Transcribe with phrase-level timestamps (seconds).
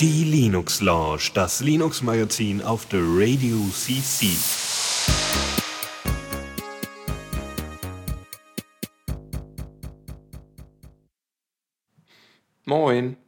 [0.00, 4.28] Die Linux Lounge, das Linux Magazin auf der Radio CC.
[12.64, 13.18] Moin.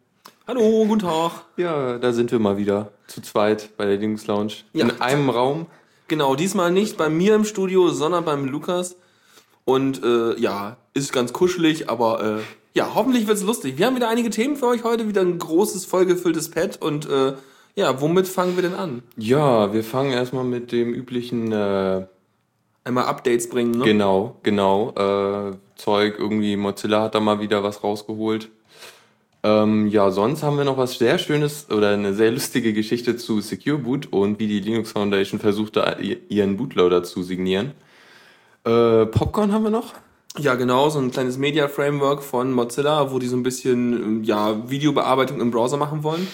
[0.47, 1.45] Hallo, guten Tag.
[1.59, 4.53] Ja, da sind wir mal wieder zu zweit bei der Linux Lounge.
[4.73, 4.87] Ja.
[4.87, 5.67] In einem Raum.
[6.09, 8.97] Genau, diesmal nicht bei mir im Studio, sondern beim Lukas.
[9.67, 12.43] Und äh, ja, ist ganz kuschelig, aber äh,
[12.73, 13.77] ja, hoffentlich wird's lustig.
[13.77, 16.81] Wir haben wieder einige Themen für euch heute, wieder ein großes, vollgefülltes Pad.
[16.81, 17.35] Und äh,
[17.75, 19.03] ja, womit fangen wir denn an?
[19.17, 22.07] Ja, wir fangen erstmal mit dem üblichen, äh,
[22.85, 23.85] Einmal Updates bringen, ne?
[23.85, 26.15] genau, genau, äh, Zeug.
[26.21, 28.49] Irgendwie Mozilla hat da mal wieder was rausgeholt.
[29.43, 33.41] Ähm, ja, sonst haben wir noch was sehr Schönes oder eine sehr lustige Geschichte zu
[33.41, 35.97] Secure Boot und wie die Linux Foundation versuchte,
[36.29, 37.73] ihren Bootloader zu signieren.
[38.67, 39.95] Äh, Popcorn haben wir noch.
[40.39, 45.41] Ja, genau, so ein kleines Media-Framework von Mozilla, wo die so ein bisschen ja, Videobearbeitung
[45.41, 46.27] im Browser machen wollen.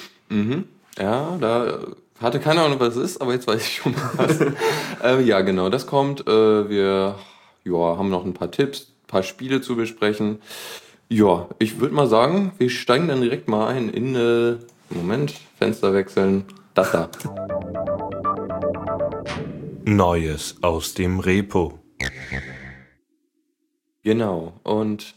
[0.99, 1.79] Ja, da
[2.21, 4.41] hatte keine Ahnung, was es ist, aber jetzt weiß ich schon mal was.
[5.05, 6.27] äh, ja, genau, das kommt.
[6.27, 7.17] Äh, wir
[7.65, 10.41] ja, haben noch ein paar Tipps, ein paar Spiele zu besprechen.
[11.09, 14.57] Ja, ich würde mal sagen, wir steigen dann direkt mal ein in, äh,
[14.91, 17.09] Moment, Fenster wechseln, das da.
[19.85, 21.82] Neues aus dem Repo.
[24.05, 25.15] Genau, und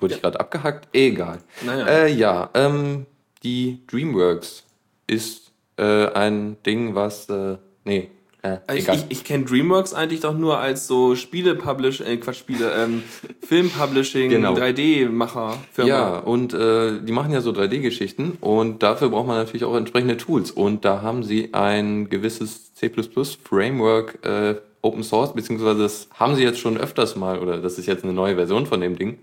[0.00, 0.88] wurde ich gerade abgehackt?
[0.92, 1.38] Egal.
[1.64, 1.86] Naja.
[1.86, 3.06] Äh, ja, ähm,
[3.42, 4.64] die DreamWorks
[5.06, 8.10] ist äh, ein Ding, was, äh, nee,
[8.42, 8.96] äh, Ich, egal.
[8.96, 13.02] ich, ich kenne DreamWorks eigentlich doch nur als so Spiele-Publish, äh, Quatsch, Spiele, ähm,
[13.46, 14.54] Film-Publishing, Genau.
[14.54, 15.88] 3D-Macher-Firma.
[15.88, 20.16] Ja, und äh, die machen ja so 3D-Geschichten und dafür braucht man natürlich auch entsprechende
[20.16, 20.50] Tools.
[20.50, 26.58] Und da haben sie ein gewisses C++-Framework äh, Open Source, beziehungsweise das haben sie jetzt
[26.58, 29.18] schon öfters mal, oder das ist jetzt eine neue Version von dem Ding,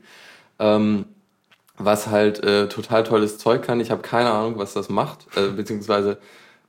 [0.59, 1.06] ähm,
[1.78, 3.80] was halt äh, total tolles Zeug kann.
[3.80, 6.17] Ich habe keine Ahnung, was das macht, äh, beziehungsweise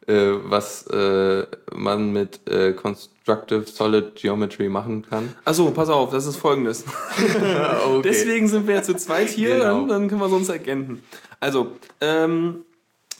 [0.06, 5.34] äh, was äh, man mit äh, Constructive Solid Geometry machen kann.
[5.44, 6.84] Achso, pass auf, das ist folgendes.
[8.04, 9.64] Deswegen sind wir ja zu zweit hier, Genau.
[9.80, 11.02] dann, dann können wir so uns ergänzen.
[11.40, 12.64] Also, ähm,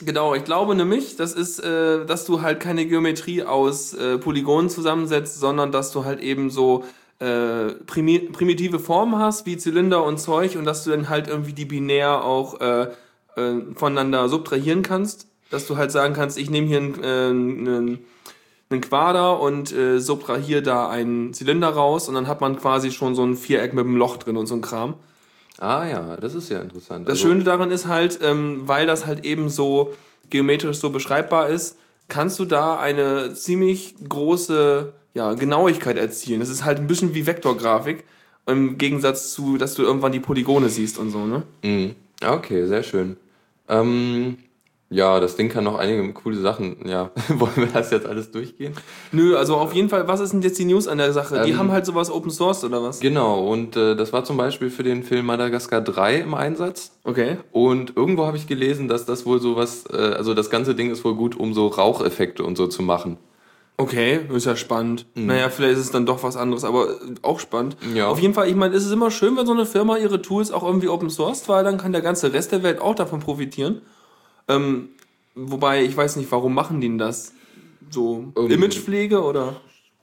[0.05, 4.71] genau, ich glaube nämlich, das ist, äh, dass du halt keine Geometrie aus äh, Polygonen
[4.71, 6.85] zusammensetzt, sondern dass du halt eben so
[7.19, 11.53] äh, primi primitive Formen hast, wie Zylinder und Zeug, und dass du dann halt irgendwie
[11.53, 12.89] die binär auch äh,
[13.37, 15.29] äh, voneinander subtrahieren kannst.
[15.51, 17.99] Dass du halt sagen kannst, ich nehme hier einen, äh,
[18.69, 23.15] einen Quader und äh, subtrahiere da einen Zylinder raus und dann hat man quasi schon
[23.15, 24.95] so ein Viereck mit einem Loch drin und so ein Kram.
[25.59, 27.07] Ah ja, das ist ja interessant.
[27.09, 29.95] Das Also- Schöne daran ist halt, ähm, weil das halt eben so
[30.31, 31.77] geometrisch so beschreibbar ist,
[32.09, 36.41] kannst du da eine ziemlich große ja, Genauigkeit erzielen.
[36.41, 38.05] Das ist halt ein bisschen wie Vektorgrafik,
[38.47, 41.43] im Gegensatz zu, dass du irgendwann die Polygone siehst und so, ne?
[41.65, 41.95] Mhm.
[42.25, 43.17] Okay, sehr schön.
[43.69, 44.37] Ähm,
[44.89, 46.77] ja, das Ding kann noch einige coole Sachen.
[46.89, 48.75] Ja, wollen wir das jetzt alles durchgehen?
[49.13, 51.43] Nö, also auf jeden Fall, was ist denn jetzt die News an der Sache?
[51.45, 53.01] Die Ähm, haben halt sowas Open Source oder was?
[53.01, 56.93] Genau, und äh, das war zum Beispiel für den Film Madagaskar 3 im Einsatz.
[57.05, 57.39] Okay.
[57.53, 61.05] Und irgendwo habe ich gelesen, dass das wohl sowas, äh, also das ganze Ding ist
[61.05, 63.19] wohl gut, um so Raucheffekte und so zu machen.
[63.79, 65.05] Okay, ist ja spannend.
[65.15, 67.77] Naja, vielleicht ist es dann doch was anderes, aber äh, auch spannend.
[67.95, 68.09] Ja.
[68.09, 70.51] Auf jeden Fall, ich meine, es ist immer schön, wenn so eine Firma ihre Tools
[70.51, 73.83] auch irgendwie open sourced, weil dann kann der ganze Rest der Welt auch davon profitieren.
[74.49, 74.91] Ähm,
[75.35, 77.33] wobei, ich weiß nicht, warum machen die denn das?
[77.91, 79.61] So Ähm, Imagepflege oder?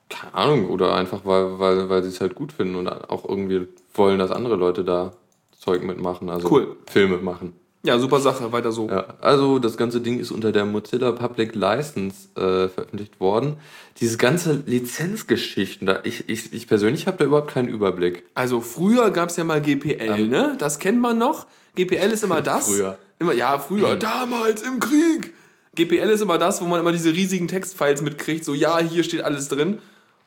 [0.10, 3.68] Keine Ahnung, oder einfach, weil, weil, weil sie es halt gut finden und auch irgendwie
[3.94, 5.14] wollen, dass andere Leute da
[5.58, 6.76] Zeug mitmachen, also Cool.
[6.86, 7.54] Filme machen.
[7.86, 8.88] Ja, super Sache, weiter so.
[8.88, 13.58] Ja, also das ganze Ding ist unter der Mozilla Public License äh, veröffentlicht worden.
[14.00, 18.24] Diese ganze Lizenzgeschichten, da ich, ich, ich persönlich habe da überhaupt keinen Überblick.
[18.36, 20.56] Also früher gab's ja mal GPL, ne?
[20.60, 21.46] Das kennt man noch.
[21.76, 22.68] GPL ist immer das.
[22.68, 22.98] Früher.
[23.24, 23.96] Immer, ja, früher.
[23.96, 25.34] Damals im Krieg.
[25.76, 28.44] GPL ist immer das, wo man immer diese riesigen Textfiles mitkriegt.
[28.46, 29.80] So, ja, hier steht alles drin.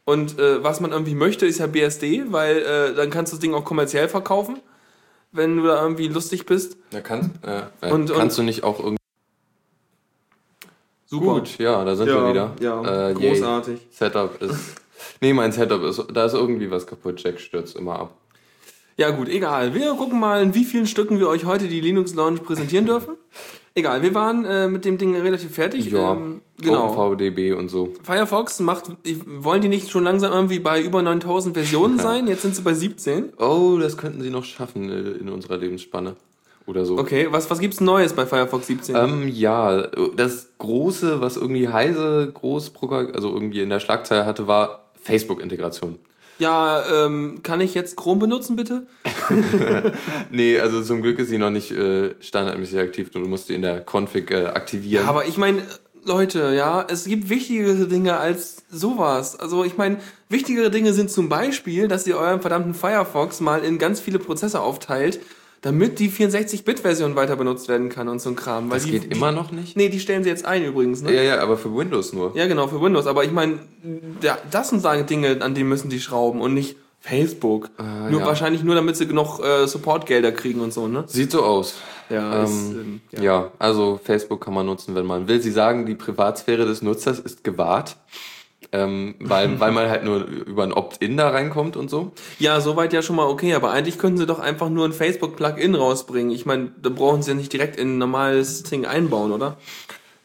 [0.04, 3.40] Und äh, was man irgendwie möchte, ist ja BSD, weil äh, dann kannst du das
[3.40, 4.60] Ding auch kommerziell verkaufen,
[5.32, 6.76] wenn du da irgendwie lustig bist.
[6.90, 8.96] Da kannst, äh, äh, Und- kannst du nicht auch irgendwie.
[11.06, 11.34] Super.
[11.34, 12.52] Gut, ja, da sind Ja, wir wieder.
[12.60, 13.30] ja, äh, yay.
[13.34, 13.80] großartig.
[13.90, 14.56] Setup ist.
[15.20, 16.02] Nee, mein Setup ist.
[16.12, 17.22] Da ist irgendwie was kaputt.
[17.22, 18.14] Jack stürzt immer ab.
[18.98, 19.74] Ja gut, egal.
[19.74, 23.16] Wir gucken mal, in wie vielen Stücken wir euch heute die Linux Lounge präsentieren dürfen.
[23.74, 25.90] Egal, wir waren äh, mit dem Ding relativ fertig.
[25.90, 26.94] Ja, Ähm, genau.
[26.94, 27.92] OpenVDB und so.
[28.02, 28.84] Firefox macht,
[29.26, 32.26] wollen die nicht schon langsam irgendwie bei über 9000 Versionen sein?
[32.26, 33.34] Jetzt sind sie bei 17.
[33.38, 36.16] Oh, das könnten sie noch schaffen äh, in unserer Lebensspanne.
[36.66, 36.98] Oder so.
[36.98, 38.96] Okay, was, was gibt's Neues bei Firefox 17?
[38.96, 42.72] Ähm, ja, das Große, was irgendwie Heise groß,
[43.12, 45.98] also irgendwie in der Schlagzeile hatte, war Facebook-Integration.
[46.38, 48.86] Ja, ähm, kann ich jetzt Chrome benutzen, bitte?
[50.30, 53.10] Nee, also zum Glück ist sie noch nicht äh, standardmäßig aktiv.
[53.10, 55.06] Du musst sie in der Config äh, aktivieren.
[55.06, 55.62] Aber ich meine,
[56.04, 59.38] Leute, ja, es gibt wichtigere Dinge als sowas.
[59.38, 59.98] Also ich meine,
[60.28, 64.60] wichtigere Dinge sind zum Beispiel, dass ihr euren verdammten Firefox mal in ganz viele Prozesse
[64.60, 65.20] aufteilt,
[65.66, 68.70] damit die 64-Bit-Version weiter benutzt werden kann und so ein Kram.
[68.70, 69.76] Weil das die, geht immer noch nicht?
[69.76, 71.12] Nee, die stellen sie jetzt ein übrigens, ne?
[71.12, 72.36] Ja, ja, aber für Windows nur.
[72.36, 73.08] Ja, genau, für Windows.
[73.08, 73.58] Aber ich meine,
[74.22, 77.70] ja, das sind sagen Dinge, an denen müssen die schrauben und nicht Facebook.
[77.80, 78.26] Äh, nur ja.
[78.26, 81.02] wahrscheinlich nur, damit sie genug äh, Supportgelder kriegen und so, ne?
[81.08, 81.74] Sieht so aus.
[82.10, 83.50] Ja, ist, Ähm, ähm, ja.
[83.58, 85.42] also Facebook kann man nutzen, wenn man will.
[85.42, 87.96] Sie sagen, die Privatsphäre des Nutzers ist gewahrt,
[88.72, 92.12] ähm, weil, weil man halt nur über ein Opt-in da reinkommt und so.
[92.38, 95.74] Ja, soweit ja schon mal okay, aber eigentlich könnten sie doch einfach nur ein Facebook-Plugin
[95.74, 96.32] rausbringen.
[96.32, 99.56] Ich meine, da brauchen sie ja nicht direkt in ein normales Ding einbauen, oder?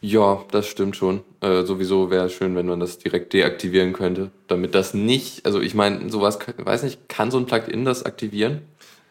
[0.01, 1.21] Ja, das stimmt schon.
[1.41, 5.61] Äh, sowieso wäre es schön, wenn man das direkt deaktivieren könnte, damit das nicht, also
[5.61, 8.63] ich meine, sowas, weiß nicht, kann so ein Plugin das aktivieren?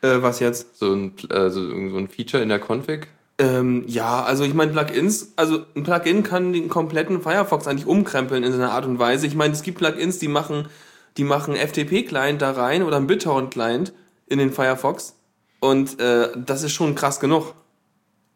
[0.03, 0.79] Äh, was jetzt?
[0.79, 3.07] So ein, äh, so, so ein Feature in der Config?
[3.41, 8.45] Ähm, ja, also ich meine, Plugins, also ein Plugin kann den kompletten Firefox eigentlich umkrempeln
[8.45, 9.27] in seiner Art und Weise.
[9.27, 10.69] Ich meine, es gibt Plugins, die machen,
[11.17, 13.95] die machen FTP-Client da rein oder einen BitTorrent-Client
[14.27, 15.17] in den Firefox.
[15.59, 17.55] Und äh, das ist schon krass genug.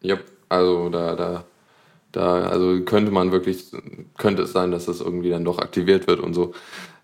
[0.00, 0.16] Ja,
[0.48, 1.44] also da, da,
[2.10, 3.72] da, also könnte man wirklich,
[4.16, 6.54] könnte es sein, dass das irgendwie dann doch aktiviert wird und so.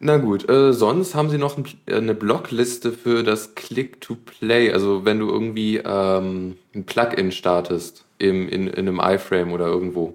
[0.03, 4.73] Na gut, äh, sonst haben sie noch ein, äh, eine Blockliste für das Click-to-Play.
[4.73, 10.15] Also wenn du irgendwie ähm, ein Plugin startest im, in, in einem iFrame oder irgendwo,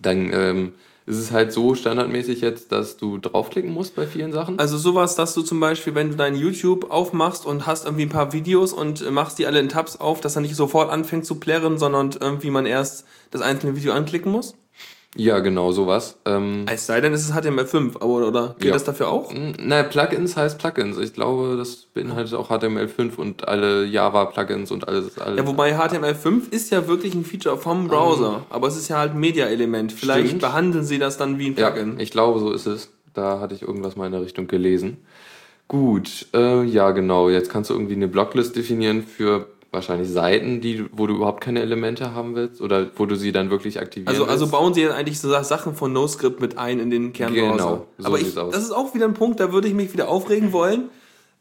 [0.00, 0.72] dann ähm,
[1.06, 4.60] ist es halt so standardmäßig jetzt, dass du draufklicken musst bei vielen Sachen.
[4.60, 8.10] Also sowas, dass du zum Beispiel, wenn du dein YouTube aufmachst und hast irgendwie ein
[8.10, 11.26] paar Videos und äh, machst die alle in Tabs auf, dass er nicht sofort anfängt
[11.26, 14.54] zu plärren, sondern irgendwie man erst das einzelne Video anklicken muss?
[15.16, 16.16] Ja, genau, sowas.
[16.24, 18.72] Ähm, Es sei denn, es ist HTML5, aber oder geht Ja.
[18.72, 19.32] das dafür auch?
[19.60, 20.98] Na, Plugins heißt Plugins.
[20.98, 25.16] Ich glaube, das beinhaltet auch HTML5 und alle Java-Plugins und alles.
[25.18, 25.38] alles.
[25.38, 29.14] Ja, wobei HTML5 ist ja wirklich ein Feature vom Browser, aber es ist ja halt
[29.14, 29.92] Media-Element.
[29.92, 30.42] Vielleicht Stimmt.
[30.42, 32.00] behandeln sie das dann wie ein ja, Plugin.
[32.00, 32.90] ich glaube, so ist es.
[33.12, 34.96] Da hatte ich irgendwas mal in der Richtung gelesen.
[35.68, 37.30] Gut, äh, ja, genau.
[37.30, 41.60] Jetzt kannst du irgendwie eine Blocklist definieren für wahrscheinlich Seiten, die, wo du überhaupt keine
[41.60, 44.52] Elemente haben willst oder wo du sie dann wirklich aktivieren Also, also willst.
[44.52, 47.52] bauen sie ja eigentlich so Sachen von NoScript mit ein in den Kernbrowser.
[47.52, 50.08] Genau, so Aber ich, das ist auch wieder ein Punkt, da würde ich mich wieder
[50.08, 50.88] aufregen wollen.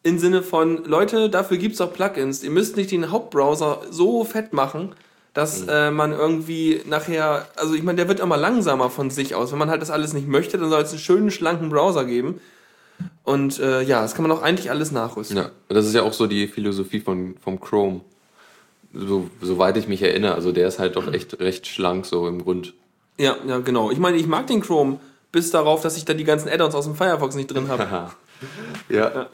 [0.06, 2.44] Im Sinne von, Leute, dafür gibt's auch Plugins.
[2.44, 4.94] Ihr müsst nicht den Hauptbrowser so fett machen,
[5.34, 5.70] dass Mhm.
[5.70, 9.52] äh, man irgendwie nachher, also ich meine, der wird immer langsamer von sich aus.
[9.54, 12.42] Wenn man halt das alles nicht möchte, dann soll es einen schönen, schlanken Browser geben.
[13.24, 15.38] Und äh, ja, das kann man auch eigentlich alles nachrüsten.
[15.38, 18.02] Ja, das ist ja auch so die Philosophie von, vom Chrome.
[18.94, 20.36] So, soweit ich mich erinnere.
[20.36, 22.74] Also der ist halt doch echt recht schlank so im Grund.
[23.18, 23.92] Ja, ja, genau.
[23.92, 25.00] Ich meine, ich mag den Chrome,
[25.32, 28.12] bis darauf, dass ich da die ganzen Add-ons aus dem Firefox nicht drin habe.
[28.90, 29.28] ja.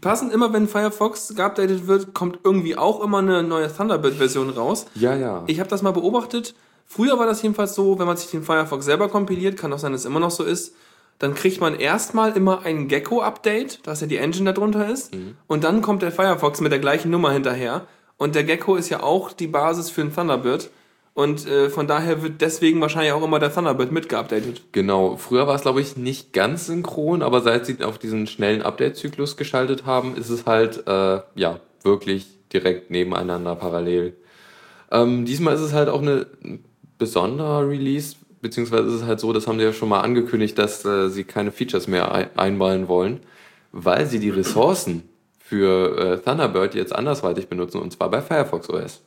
[0.00, 4.86] Passend immer, wenn Firefox geupdatet wird, kommt irgendwie auch immer eine neue Thunderbird-Version raus.
[4.94, 5.44] Ja, ja.
[5.46, 6.54] Ich habe das mal beobachtet.
[6.86, 9.92] Früher war das jedenfalls so, wenn man sich den Firefox selber kompiliert, kann auch sein,
[9.92, 10.74] dass es immer noch so ist,
[11.18, 15.16] dann kriegt man erstmal immer ein Gecko-Update, dass ja die Engine darunter ist.
[15.46, 17.86] Und dann kommt der Firefox mit der gleichen Nummer hinterher.
[18.18, 20.70] Und der Gecko ist ja auch die Basis für ein Thunderbird.
[21.14, 24.62] Und äh, von daher wird deswegen wahrscheinlich auch immer der Thunderbird mitgeupdatet.
[24.72, 28.60] Genau, früher war es, glaube ich, nicht ganz synchron, aber seit sie auf diesen schnellen
[28.60, 34.14] Update-Zyklus geschaltet haben, ist es halt, äh, ja, wirklich direkt nebeneinander parallel.
[34.90, 36.26] Ähm, diesmal ist es halt auch eine
[36.98, 40.84] besonderer Release, beziehungsweise ist es halt so, das haben sie ja schon mal angekündigt, dass
[40.84, 43.20] äh, sie keine Features mehr ein einbauen wollen,
[43.72, 45.02] weil sie die Ressourcen
[45.48, 49.02] für äh, Thunderbird jetzt andersweitig benutzen, und zwar bei Firefox OS.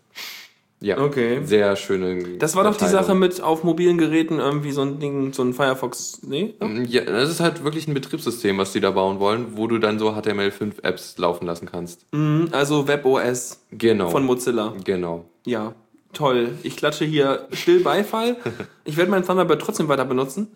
[0.81, 1.41] Ja, Okay.
[1.43, 2.37] sehr schöne.
[2.37, 2.85] Das war doch die.
[2.87, 6.21] Sache mit auf mobilen Geräten irgendwie so ein Ding, so ein Firefox.
[6.23, 6.53] Nee?
[6.87, 9.99] Ja, das ist halt wirklich ein Betriebssystem, was die da bauen wollen, wo du dann
[9.99, 12.05] so HTML5-Apps laufen lassen kannst.
[12.13, 14.09] Mhm, Also WebOS Genau.
[14.09, 14.73] von Mozilla.
[14.85, 15.25] genau.
[15.45, 15.73] Ja,
[16.13, 16.49] toll.
[16.63, 18.37] Ich klatsche hier still Beifall.
[18.85, 20.47] Ich werde meinen Thunderbird trotzdem weiter benutzen.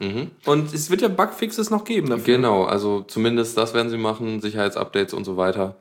[0.46, 2.36] Und es wird ja Bugfixes noch geben dafür.
[2.36, 5.76] Genau, also zumindest das werden sie machen, Sicherheitsupdates und so weiter.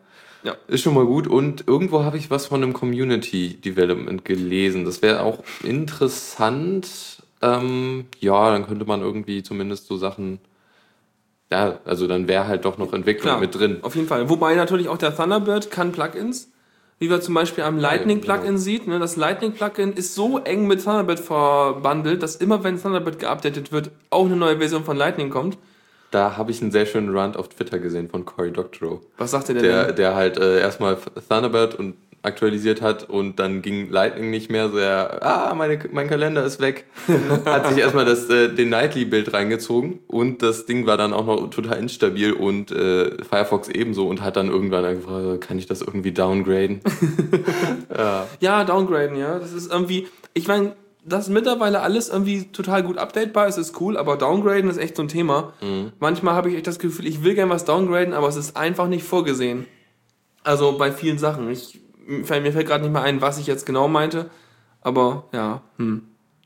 [0.45, 0.57] Ja.
[0.67, 1.27] Ist schon mal gut.
[1.27, 4.85] Und irgendwo habe ich was von einem Community Development gelesen.
[4.85, 7.23] Das wäre auch interessant.
[7.41, 10.39] Ähm, ja, dann könnte man irgendwie zumindest so Sachen.
[11.51, 13.79] Ja, also dann wäre halt doch noch Entwicklung Klar, mit drin.
[13.83, 14.29] Auf jeden Fall.
[14.29, 16.51] Wobei natürlich auch der Thunderbird kann Plugins.
[17.03, 18.59] Wie wir zum Beispiel am Lightning-Plugin genau.
[18.59, 18.87] sieht.
[18.87, 19.01] Ne?
[19.01, 24.27] Das Lightning-Plugin ist so eng mit Thunderbird verbandelt, dass immer wenn Thunderbird geupdatet wird, auch
[24.27, 25.59] eine neue Version von Lightning kommt.
[26.13, 29.01] Da habe ich einen sehr schönen Rant auf Twitter gesehen von Cory Doctorow.
[29.19, 29.65] Was sagt ihr denn?
[29.65, 30.97] Der, der halt äh, erstmal
[31.29, 36.09] Thunderbird und aktualisiert hat und dann ging Lightning nicht mehr, so er, ah, meine, mein
[36.09, 36.87] Kalender ist weg.
[37.45, 41.51] hat sich erstmal das, äh, den Nightly-Bild reingezogen und das Ding war dann auch noch
[41.51, 46.13] total instabil und äh, Firefox ebenso und hat dann irgendwann gefragt, kann ich das irgendwie
[46.13, 46.81] downgraden?
[47.97, 48.27] ja.
[48.41, 49.39] ja, downgraden, ja.
[49.41, 53.97] Das ist irgendwie, ich meine, dass mittlerweile alles irgendwie total gut updatebar ist, ist cool,
[53.97, 55.53] aber downgraden ist echt so ein Thema.
[55.61, 55.93] Mhm.
[55.99, 58.87] Manchmal habe ich echt das Gefühl, ich will gern was downgraden, aber es ist einfach
[58.87, 59.67] nicht vorgesehen.
[60.45, 61.51] Also bei vielen Sachen.
[61.51, 64.31] Ich, mir fällt gerade nicht mehr ein, was ich jetzt genau meinte,
[64.81, 66.03] aber ja, hm.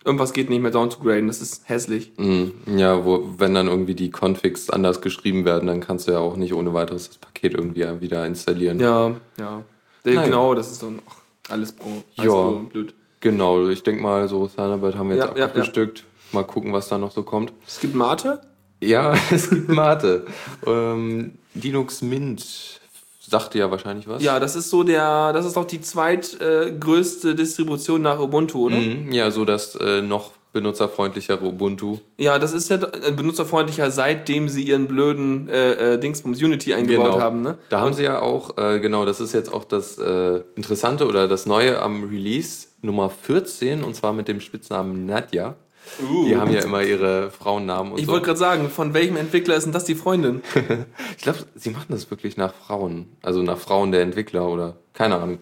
[0.07, 2.13] Irgendwas geht nicht mehr down zu graden, das ist hässlich.
[2.17, 2.53] Mhm.
[2.77, 6.37] Ja, wo, wenn dann irgendwie die Configs anders geschrieben werden, dann kannst du ja auch
[6.37, 8.79] nicht ohne weiteres das Paket irgendwie wieder installieren.
[8.79, 9.65] Ja, ja.
[10.05, 11.17] Genau, das ist so ach,
[11.49, 12.51] alles, alles ja.
[12.51, 12.95] blöd.
[13.19, 15.99] Genau, ich denke mal, so Thunderbird haben wir jetzt ja, abgestückt.
[15.99, 16.41] Ja, ja.
[16.41, 17.53] Mal gucken, was da noch so kommt.
[17.67, 18.41] Es gibt Mate?
[18.81, 20.27] Ja, es gibt Mate.
[20.65, 22.81] ähm, Linux Mint
[23.29, 24.23] sagte ja wahrscheinlich was.
[24.23, 28.77] Ja, das ist so der, das ist auch die zweitgrößte äh, Distribution nach Ubuntu, oder?
[28.77, 31.99] Mhm, ja, so das äh, noch benutzerfreundlichere Ubuntu.
[32.17, 37.13] Ja, das ist ja äh, benutzerfreundlicher, seitdem sie ihren blöden äh, äh, Dingsbums Unity eingebaut
[37.13, 37.21] genau.
[37.21, 37.43] haben.
[37.43, 37.59] Ne?
[37.69, 41.29] Da haben sie ja auch, äh, genau, das ist jetzt auch das äh, Interessante oder
[41.29, 45.57] das Neue am Release Nummer 14 und zwar mit dem Spitznamen Nadja.
[46.03, 46.27] Uh.
[46.27, 48.13] Die haben ja immer ihre Frauennamen und Ich so.
[48.13, 50.43] wollte gerade sagen, von welchem Entwickler ist denn das die Freundin?
[51.17, 53.09] ich glaube, sie machen das wirklich nach Frauen.
[53.23, 55.39] Also nach Frauen der Entwickler oder keine Ahnung.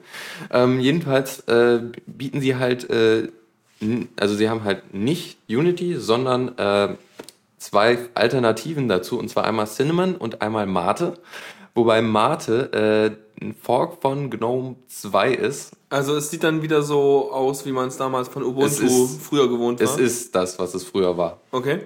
[0.51, 3.29] Ähm, jedenfalls äh, bieten sie halt, äh,
[4.17, 6.97] also sie haben halt nicht Unity, sondern äh,
[7.59, 9.19] zwei Alternativen dazu.
[9.19, 11.15] Und zwar einmal Cinnamon und einmal Mate.
[11.75, 15.73] Wobei Mate äh, ein Fork von GNOME 2 ist.
[15.91, 19.49] Also es sieht dann wieder so aus, wie man es damals von Ubuntu ist, früher
[19.49, 19.87] gewohnt war.
[19.87, 21.41] Es ist das, was es früher war.
[21.51, 21.83] Okay.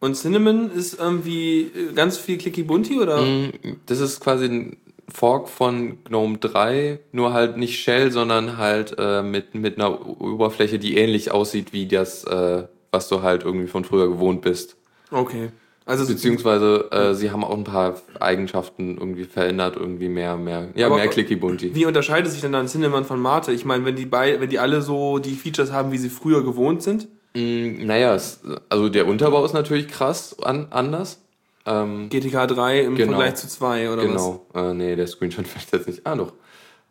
[0.00, 3.22] Und Cinnamon ist irgendwie äh, ganz viel Clicky Bunty oder?
[3.22, 3.52] Mm,
[3.86, 4.76] das ist quasi ein
[5.08, 10.78] Fork von GNOME 3, nur halt nicht Shell, sondern halt äh, mit, mit einer Oberfläche,
[10.78, 14.76] die ähnlich aussieht wie das, äh, was du halt irgendwie von früher gewohnt bist.
[15.10, 15.50] Okay.
[15.86, 20.88] Also Beziehungsweise äh, sie haben auch ein paar Eigenschaften irgendwie verändert, irgendwie mehr, mehr, ja,
[20.88, 21.74] mehr clicky bunty.
[21.74, 23.52] Wie unterscheidet sich denn dann Cinnamon von Mate?
[23.52, 26.42] Ich meine, wenn die bei, wenn die alle so die Features haben, wie sie früher
[26.42, 27.08] gewohnt sind?
[27.34, 31.20] Mm, naja, es, also der Unterbau ist natürlich krass an, anders.
[31.66, 34.14] Ähm, GTK 3 im genau, Vergleich zu 2 oder genau.
[34.14, 34.54] was?
[34.54, 36.06] Genau, äh, nee, der Screenshot fällt jetzt nicht.
[36.06, 36.32] Ah, doch.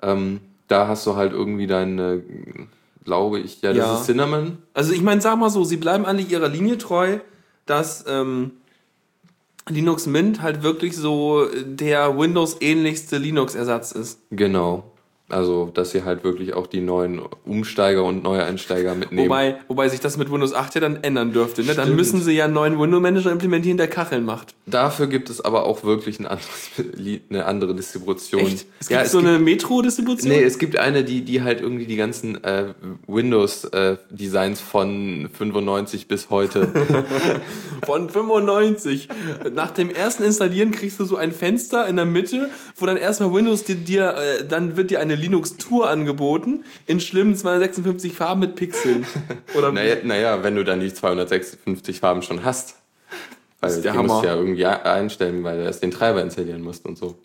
[0.04, 2.22] Ähm, da hast du halt irgendwie deine,
[3.04, 3.96] glaube ich, ja, das ja.
[3.96, 4.60] ist Cinnamon.
[4.76, 7.18] Also ich meine, sag mal so, sie bleiben eigentlich ihrer Linie treu,
[7.66, 8.52] dass ähm,
[9.70, 14.20] Linux Mint halt wirklich so der Windows-ähnlichste Linux-Ersatz ist.
[14.32, 14.93] Genau.
[15.34, 19.30] Also, dass sie halt wirklich auch die neuen Umsteiger und Neueinsteiger mitnehmen.
[19.30, 21.64] Wobei, wobei sich das mit Windows 8 ja dann ändern dürfte.
[21.64, 21.74] Ne?
[21.74, 24.54] Dann müssen sie ja einen neuen Window-Manager implementieren, der Kacheln macht.
[24.68, 26.70] Dafür gibt es aber auch wirklich ein anderes,
[27.30, 28.42] eine andere Distribution.
[28.42, 28.68] Echt?
[28.80, 30.32] Es gibt ja, es so gibt, eine Metro-Distribution?
[30.32, 32.74] Nee, es gibt eine, die, die halt irgendwie die ganzen äh,
[33.08, 36.68] Windows-Designs äh, von 95 bis heute.
[37.86, 39.10] von 95.
[39.54, 43.34] Nach dem ersten Installieren kriegst du so ein Fenster in der Mitte, wo dann erstmal
[43.34, 48.56] Windows dir, dir äh, dann wird dir eine Linux-Tour angeboten, in schlimmen 256 Farben mit
[48.56, 49.06] Pixeln.
[49.58, 52.76] Oder naja, naja, wenn du dann die 256 Farben schon hast.
[53.60, 54.04] Weil die Hammer.
[54.04, 57.18] musst du ja irgendwie einstellen, weil du erst den Treiber installieren musst und so.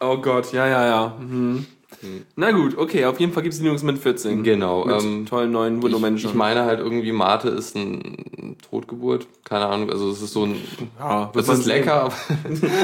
[0.00, 1.16] Oh Gott, ja, ja, ja.
[1.20, 1.66] Mhm.
[2.00, 2.24] Hm.
[2.36, 4.44] Na gut, okay, auf jeden Fall gibt es Linux mit 14.
[4.44, 4.84] Genau.
[4.84, 6.06] Mit ähm, tollen neuen Window.
[6.14, 9.26] Ich, ich meine halt irgendwie, Mate ist ein Totgeburt.
[9.44, 10.56] Keine Ahnung, also es ist so ein.
[10.98, 12.12] Ja, es ist lecker.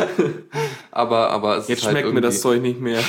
[0.90, 3.00] aber, aber es Jetzt ist halt schmeckt mir das Zeug nicht mehr.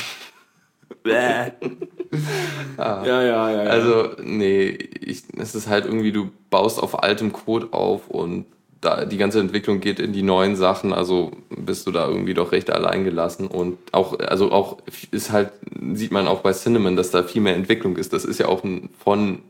[2.76, 3.04] Ah.
[3.04, 3.70] Ja, ja, ja, ja.
[3.70, 8.46] Also, nee, ich, es ist halt irgendwie, du baust auf altem Code auf und
[8.80, 12.52] da, die ganze Entwicklung geht in die neuen Sachen, also bist du da irgendwie doch
[12.52, 14.78] recht allein gelassen und auch, also auch
[15.10, 15.52] ist halt,
[15.94, 18.12] sieht man auch bei Cinnamon, dass da viel mehr Entwicklung ist.
[18.12, 19.40] Das ist ja auch ein von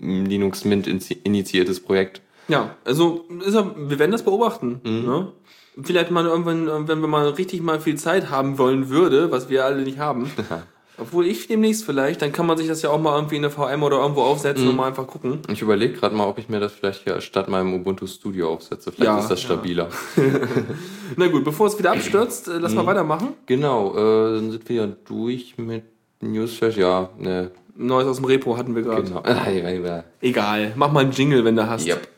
[0.00, 2.22] Linux Mint initiiertes Projekt.
[2.46, 4.80] Ja, also er, wir werden das beobachten.
[4.84, 5.06] Mhm.
[5.06, 5.32] Ne?
[5.82, 9.64] Vielleicht mal irgendwann, wenn wir mal richtig mal viel Zeit haben wollen würde, was wir
[9.64, 10.30] alle nicht haben,
[11.00, 13.52] Obwohl ich demnächst vielleicht, dann kann man sich das ja auch mal irgendwie in der
[13.52, 14.70] VM oder irgendwo aufsetzen mhm.
[14.70, 15.38] und mal einfach gucken.
[15.50, 18.90] Ich überlege gerade mal, ob ich mir das vielleicht hier statt meinem Ubuntu Studio aufsetze.
[18.90, 19.88] Vielleicht ja, ist das stabiler.
[20.16, 20.22] Ja.
[21.16, 22.78] Na gut, bevor es wieder abstürzt, äh, lass mhm.
[22.78, 23.28] mal weitermachen.
[23.46, 25.84] Genau, äh, dann sind wir ja durch mit
[26.20, 26.76] Newsflash.
[26.76, 27.52] Ja, ne.
[27.76, 29.04] Neues aus dem Repo hatten wir gerade.
[29.04, 29.22] Genau.
[30.20, 31.86] Egal, mach mal einen Jingle, wenn du hast.
[31.86, 32.08] Yep.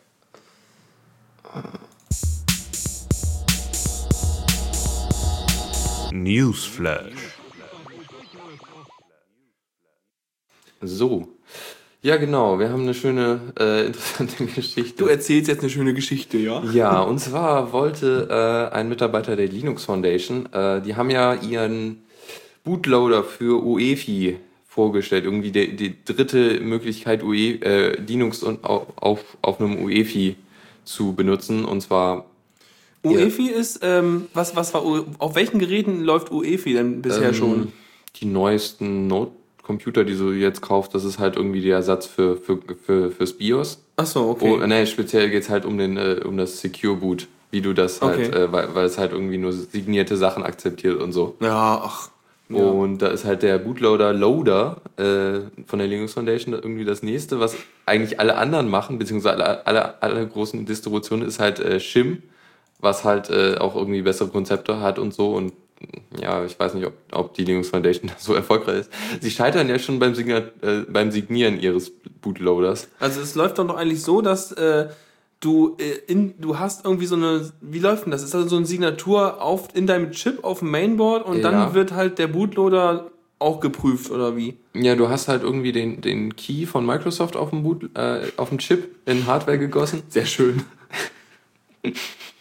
[6.13, 7.39] Newsflash.
[10.81, 11.29] So.
[12.03, 12.59] Ja, genau.
[12.59, 15.03] Wir haben eine schöne, äh, interessante Geschichte.
[15.03, 16.63] Du erzählst jetzt eine schöne Geschichte, ja?
[16.73, 22.03] Ja, und zwar wollte äh, ein Mitarbeiter der Linux Foundation, äh, die haben ja ihren
[22.65, 25.25] Bootloader für UEFI vorgestellt.
[25.25, 30.37] Irgendwie die, die dritte Möglichkeit, UE, äh, Linux und auf, auf, auf einem UEFI
[30.85, 31.67] zu benutzen.
[31.67, 32.30] Und zwar
[33.05, 37.35] UEFI ist, ähm, was, was war, U- auf welchen Geräten läuft UEFI denn bisher ähm,
[37.35, 37.73] schon?
[38.17, 42.59] die neuesten Note-Computer, die du jetzt kaufst, das ist halt irgendwie der Ersatz für, für,
[42.85, 43.83] für, fürs BIOS.
[43.97, 44.59] Achso, okay.
[44.63, 48.03] Oh, nee, speziell geht's halt um, den, äh, um das Secure Boot, wie du das
[48.03, 48.37] halt, Okay.
[48.45, 51.37] äh, weil, weil es halt irgendwie nur signierte Sachen akzeptiert und so.
[51.41, 52.11] ja, ach.
[52.53, 52.65] Ja.
[52.65, 57.39] Und da ist halt der Bootloader Loader äh, von der Linux Foundation irgendwie das nächste,
[57.39, 57.55] was
[57.87, 62.25] eigentlich alle anderen machen, beziehungsweise alle, alle, alle großen Distributionen, ist halt äh, Shim,
[62.81, 65.35] was halt äh, auch irgendwie bessere Konzepte hat und so.
[65.35, 65.53] Und
[66.21, 68.91] ja, ich weiß nicht, ob, ob die Linux Foundation so erfolgreich ist.
[69.21, 72.89] Sie scheitern ja schon beim, Signa äh, beim Signieren ihres Bootloaders.
[72.99, 74.89] Also es läuft doch noch eigentlich so, dass äh,
[75.41, 78.23] du äh, in, du hast irgendwie so eine, wie läuft denn das?
[78.23, 81.51] Ist das so eine Signatur auf, in deinem Chip auf dem Mainboard und Ja.
[81.51, 84.59] dann wird halt der Bootloader auch geprüft oder wie?
[84.75, 88.51] Ja, du hast halt irgendwie den, den Key von Microsoft auf dem, Boot, äh, auf
[88.51, 90.03] dem Chip in Hardware gegossen.
[90.11, 90.63] Sehr schön.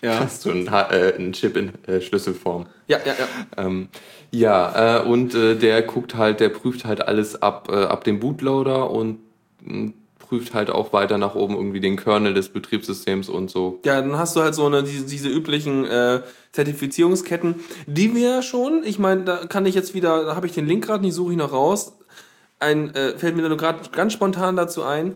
[0.02, 0.20] Ja.
[0.20, 2.66] Hast du einen, äh, einen Chip in äh, Schlüsselform.
[2.88, 3.66] Ja, ja, ja.
[3.66, 3.90] Ähm,
[4.32, 8.20] ja, äh, und äh, der guckt halt, der prüft halt alles ab, äh, ab dem
[8.20, 9.20] Bootloader und
[9.62, 9.94] mh,
[10.30, 13.80] prüft halt auch weiter nach oben irgendwie den Kernel des Betriebssystems und so.
[13.84, 17.56] Ja, dann hast du halt so eine, diese, diese üblichen äh, Zertifizierungsketten,
[17.88, 20.86] die wir schon, ich meine, da kann ich jetzt wieder, da habe ich den Link
[20.86, 21.94] gerade nicht, suche ich noch raus.
[22.60, 25.16] Ein, äh, fällt mir nur gerade ganz spontan dazu ein,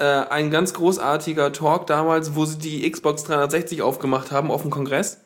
[0.00, 4.70] äh, ein ganz großartiger Talk damals, wo sie die Xbox 360 aufgemacht haben auf dem
[4.70, 5.20] Kongress,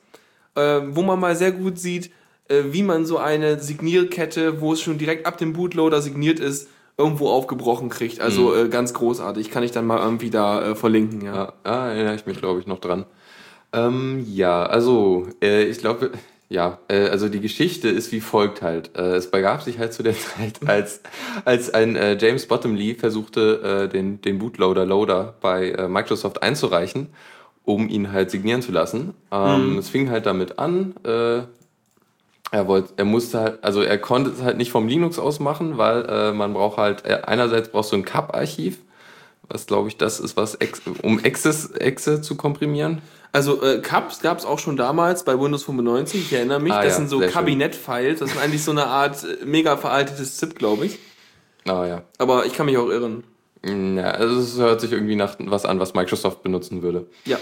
[0.57, 2.11] äh, wo man mal sehr gut sieht,
[2.49, 6.69] äh, wie man so eine Signierkette, wo es schon direkt ab dem Bootloader signiert ist,
[6.99, 8.21] irgendwo aufgebrochen kriegt.
[8.21, 9.51] Also äh, ganz großartig.
[9.51, 11.35] Kann ich dann mal irgendwie da äh, verlinken, ja.
[11.35, 13.07] Ja, ah, erinnere ich mich, glaube ich, noch dran.
[13.73, 16.13] Ähm, ja, also, ich glaube,
[16.49, 18.97] ja, äh, also die Geschichte ist wie folgt halt.
[18.97, 21.01] Äh, es begab sich halt zu der Zeit, als,
[21.45, 27.09] als ein äh, James Bottomley versuchte, äh, den, den Bootloader Loader bei äh, Microsoft einzureichen,
[27.65, 29.15] um ihn halt signieren zu lassen.
[29.33, 31.43] Ähm, Es fing halt damit an, äh,
[32.51, 35.77] er wollte, er musste halt, also er konnte es halt nicht vom Linux aus machen,
[35.77, 38.79] weil äh, man braucht halt, äh, einerseits brauchst du ein CAP-Archiv,
[39.49, 43.03] was glaube ich das ist, was ex, um Exe zu komprimieren.
[43.35, 46.73] Also äh, Cups gab es auch schon damals bei Windows 95, ich erinnere mich.
[46.73, 47.19] Ah, das ja, sind so.
[47.19, 48.21] Kabinett-Files.
[48.21, 51.01] Das sind eigentlich so eine Art äh, mega veraltetes ZIP, glaube ich.
[51.67, 52.03] Ah ja.
[52.19, 53.25] Aber ich kann mich auch irren.
[53.63, 57.07] Mm, Ja, also es hört sich irgendwie nach was an, was Microsoft benutzen würde.
[57.25, 57.39] Ja.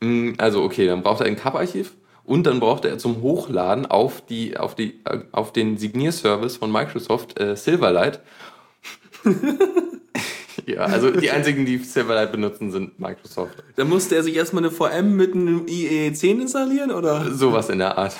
[0.00, 1.92] Mm, Also okay, dann braucht er ein CAP-Archiv
[2.24, 6.72] und dann braucht er zum Hochladen auf die, auf die, äh, auf den Signierservice von
[6.72, 8.18] Microsoft äh, Silverlight.
[10.68, 13.62] ja, also die einzigen, die Silverlight benutzen, sind Microsoft.
[13.76, 17.30] Dann musste er sich erstmal eine VM mit einem IE10 installieren, oder?
[17.32, 18.14] Sowas in der Art.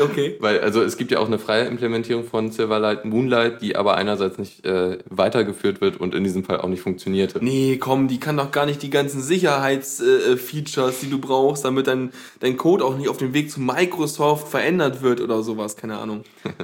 [0.00, 0.36] Okay.
[0.40, 4.36] Weil, also es gibt ja auch eine freie Implementierung von Silverlight Moonlight, die aber einerseits
[4.38, 7.38] nicht äh, weitergeführt wird und in diesem Fall auch nicht funktionierte.
[7.42, 11.64] Nee, komm, die kann doch gar nicht die ganzen Sicherheitsfeatures, äh, Features, die du brauchst,
[11.64, 15.76] damit dein, dein Code auch nicht auf dem Weg zu Microsoft verändert wird oder sowas,
[15.76, 16.24] keine Ahnung.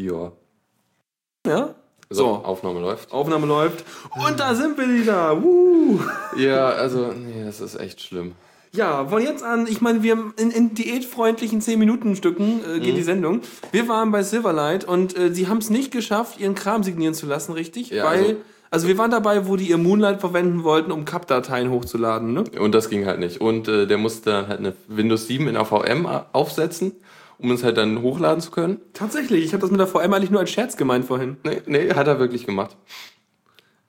[0.00, 0.30] Ja.
[1.44, 1.74] Ja?
[2.10, 3.12] So, So, Aufnahme läuft.
[3.12, 3.84] Aufnahme läuft.
[4.26, 5.42] Und da sind wir wieder.
[5.42, 6.00] Woo!
[6.36, 8.32] Ja, also, nee, das ist echt schlimm.
[8.72, 13.40] Ja, von jetzt an, ich meine, wir in, in diätfreundlichen 10-Minuten-Stücken äh, geht die Sendung.
[13.72, 17.26] Wir waren bei Silverlight und äh, sie haben es nicht geschafft, ihren Kram signieren zu
[17.26, 17.90] lassen, richtig?
[17.90, 18.36] Ja, Weil, also-
[18.70, 22.44] also, wir waren dabei, wo die ihr Moonlight verwenden wollten, um CAP-Dateien hochzuladen, ne?
[22.60, 23.40] Und das ging halt nicht.
[23.40, 26.92] Und äh, der musste dann halt eine Windows 7 in der VM aufsetzen,
[27.38, 28.80] um es halt dann hochladen zu können.
[28.92, 31.36] Tatsächlich, ich habe das mit der VM eigentlich nur als Scherz gemeint vorhin.
[31.44, 32.76] Nee, nee hat er wirklich gemacht.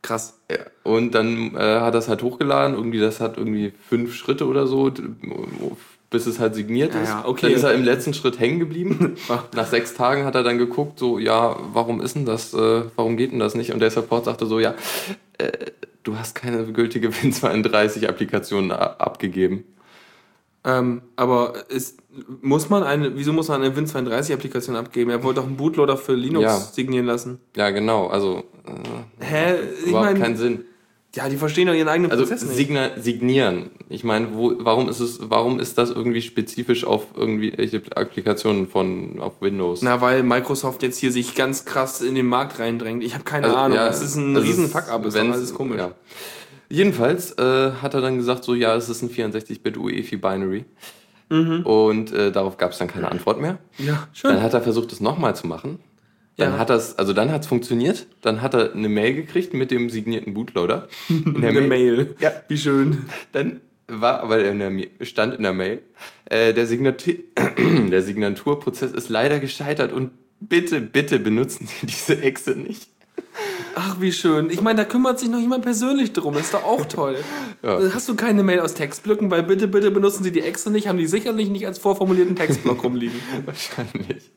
[0.01, 0.39] Krass.
[0.49, 0.57] Ja.
[0.83, 2.75] Und dann äh, hat er es halt hochgeladen.
[2.75, 4.91] Irgendwie, das hat irgendwie fünf Schritte oder so,
[6.09, 7.09] bis es halt signiert Ja, ist.
[7.09, 7.47] ja, okay.
[7.47, 9.17] Dann ist er im letzten Schritt hängen geblieben.
[9.55, 13.17] Nach sechs Tagen hat er dann geguckt, so, ja, warum ist denn das, äh, warum
[13.17, 13.73] geht denn das nicht?
[13.73, 14.73] Und der Support sagte so, ja,
[15.37, 15.51] äh,
[16.03, 19.65] du hast keine gültige Win32-Applikation abgegeben.
[20.65, 21.99] Ähm, aber ist,
[22.41, 25.09] muss man eine, wieso muss man eine Win32-Applikation abgeben?
[25.09, 26.57] Er wollte doch einen Bootloader für Linux Ja.
[26.57, 27.39] signieren lassen.
[27.55, 29.53] Ja, genau, also äh, Hä?
[29.83, 30.65] Ich überhaupt meine, keinen Sinn.
[31.15, 32.91] ja, die verstehen doch ihren eigenen Also Prozess nicht.
[33.03, 33.69] signieren.
[33.87, 39.19] Ich meine, wo, warum ist es, warum ist das irgendwie spezifisch auf irgendwelche Applikationen von
[39.21, 39.81] auf Windows?
[39.81, 43.01] Na, weil Microsoft jetzt hier sich ganz krass in den Markt reindrängt.
[43.01, 43.77] Ich habe keine Also, Ahnung.
[43.77, 45.05] ja, das ist ein also riesen es- Fuck-up.
[45.05, 45.77] Ist alles komisch.
[45.79, 45.91] Ja.
[46.69, 50.65] Jedenfalls äh, hat er dann gesagt, so ja, es ist ein 64-Bit UEFI Binary.
[51.29, 51.61] Mhm.
[51.65, 53.57] Und äh, darauf gab es dann keine Antwort mehr.
[53.77, 54.31] Ja, schön.
[54.33, 55.79] Dann hat er versucht, es nochmal zu machen.
[56.37, 56.57] Dann Ja.
[56.59, 58.07] hat das, also dann hat es funktioniert.
[58.21, 60.87] Dann hat er eine Mail gekriegt mit dem signierten Bootloader.
[61.09, 62.15] In der Eine Mail.
[62.19, 62.31] Ja.
[62.47, 63.05] Wie schön.
[63.31, 65.81] Dann war, weil in der, stand in der Mail,
[66.25, 67.25] äh, der, Signati
[67.91, 72.87] der Signaturprozess ist leider gescheitert und bitte, bitte benutzen Sie diese Echse nicht.
[73.75, 74.49] Ach, wie schön.
[74.49, 76.35] Ich meine, da kümmert sich noch jemand persönlich drum.
[76.37, 77.17] Ist doch auch toll.
[77.63, 77.79] Ja.
[77.93, 79.31] Hast du keine Mail aus Textblöcken?
[79.31, 80.87] Weil bitte, bitte benutzen Sie die Exe nicht.
[80.87, 83.19] Haben die sicherlich nicht als vorformulierten Textblock rumliegen.
[83.45, 84.31] Wahrscheinlich.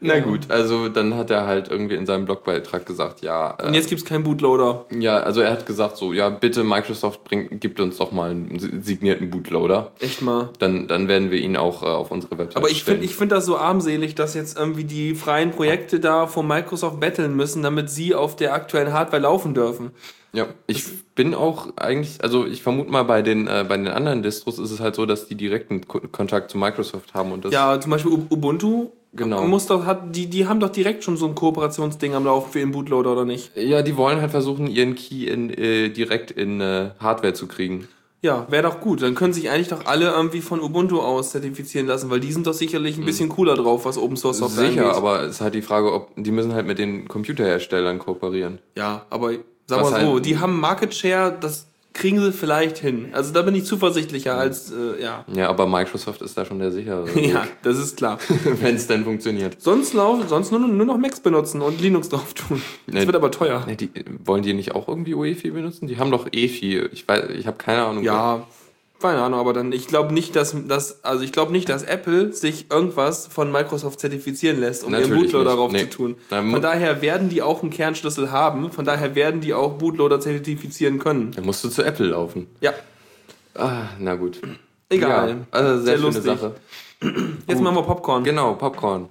[0.00, 3.74] Na gut, also dann hat er halt irgendwie in seinem Blogbeitrag gesagt, ja, äh, Und
[3.74, 4.86] jetzt gibt's keinen Bootloader.
[4.98, 8.82] ja, also er hat gesagt so, ja, bitte Microsoft bringt, gibt uns doch mal einen
[8.82, 9.92] signierten Bootloader.
[10.00, 10.50] Echt mal.
[10.58, 13.32] Dann, dann werden wir ihn auch äh, auf unsere Website Aber ich finde ich find
[13.32, 17.90] das so armselig, dass jetzt irgendwie die freien Projekte da von Microsoft betteln müssen, damit
[17.90, 19.90] sie auf der aktuellen Hardware laufen dürfen.
[20.34, 24.22] Ja, ich bin auch eigentlich, also ich vermute mal bei den, äh, bei den anderen
[24.24, 27.52] Distros ist es halt so, dass die direkten Ko Kontakt zu Microsoft haben und das.
[27.52, 28.90] Ja, zum Beispiel Ubuntu.
[29.16, 29.44] Genau.
[29.46, 32.58] Muss doch, hat, die, die haben doch direkt schon so ein Kooperationsding am Laufen für
[32.58, 33.56] ihren Bootloader, oder nicht?
[33.56, 37.86] Ja, die wollen halt versuchen, ihren Key in, äh, direkt in äh, Hardware zu kriegen.
[38.22, 39.02] Ja, wäre doch gut.
[39.02, 42.46] Dann können sich eigentlich doch alle irgendwie von Ubuntu aus zertifizieren lassen, weil die sind
[42.46, 44.96] doch sicherlich ein bisschen cooler drauf, was Open Source Software Sicher, angeht.
[44.96, 48.58] aber es ist halt die Frage, ob die müssen halt mit den Computerherstellern kooperieren.
[48.76, 49.32] Ja, aber
[49.66, 53.08] sag Was mal so, halt- die haben Market Share, das kriegen sie vielleicht hin.
[53.12, 55.24] Also da bin ich zuversichtlicher als, äh, ja.
[55.32, 58.18] Ja, aber Microsoft ist da schon der sichere, Ja, das ist klar.
[58.60, 59.56] wenn es denn funktioniert.
[59.62, 62.60] Sonst, lauf, sonst nur, nur noch Macs benutzen und Linux drauf tun.
[62.86, 63.06] Das Nee.
[63.06, 63.64] wird aber teuer.
[63.66, 63.90] Ne, die,
[64.24, 65.86] wollen die nicht auch irgendwie UEFI benutzen?
[65.86, 66.80] Die haben doch EFI.
[66.92, 68.02] Ich weiß, ich habe keine Ahnung.
[68.04, 68.46] Ja,
[69.10, 72.32] keine Ahnung, aber dann, ich glaube nicht, dass, dass, also ich glaube nicht, dass Apple
[72.32, 75.56] sich irgendwas von Microsoft zertifizieren lässt, um ihren Natürlich Bootloader nicht.
[75.58, 75.78] darauf Nee.
[75.90, 76.16] zu tun.
[76.28, 80.98] Von daher werden die auch einen Kernschlüssel haben, von daher werden die auch Bootloader zertifizieren
[80.98, 81.32] können.
[81.32, 82.46] Dann musst du zu Apple laufen.
[82.60, 82.72] Ja,
[83.54, 84.40] Ah, na gut.
[84.88, 85.28] egal.
[85.30, 86.24] Ja, also sehr, Sehr schöne lustig.
[86.24, 86.54] Sache.
[87.46, 88.24] Jetzt machen wir Popcorn.
[88.24, 89.08] Genau, Popcorn.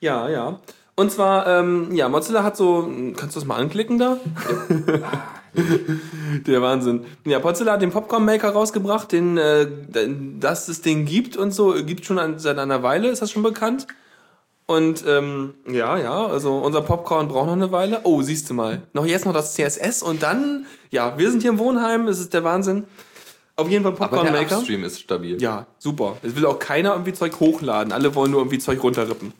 [0.00, 0.60] Ja, ja.
[0.98, 4.18] Und zwar, ähm, ja, Mozilla hat so, kannst du das mal anklicken da?
[6.46, 7.04] Der Wahnsinn.
[7.24, 9.68] Ja, Mozilla hat den Popcorn Maker rausgebracht, den, äh,
[10.40, 13.42] dass es den gibt und so, gibt schon an, seit einer Weile, ist das schon
[13.42, 13.86] bekannt.
[14.64, 18.00] Und ähm, ja, ja, also unser Popcorn braucht noch eine Weile.
[18.02, 18.82] Oh, siehst du mal.
[18.94, 22.32] Noch jetzt noch das CSS und dann, ja, wir sind hier im Wohnheim, es ist
[22.32, 22.84] der Wahnsinn.
[23.54, 24.58] Auf jeden Fall Aber Popcorn der Maker.
[24.58, 25.40] Upstream ist stabil.
[25.40, 26.16] Ja, super.
[26.22, 27.92] Es will auch keiner irgendwie Zeug hochladen.
[27.92, 29.32] Alle wollen nur irgendwie Zeug runterrippen.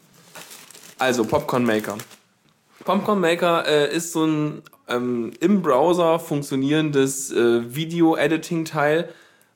[0.98, 1.96] Also, Popcorn Maker.
[2.84, 9.08] Popcorn Maker äh, ist so ein ähm, im Browser funktionierendes äh, Video-Editing-Teil,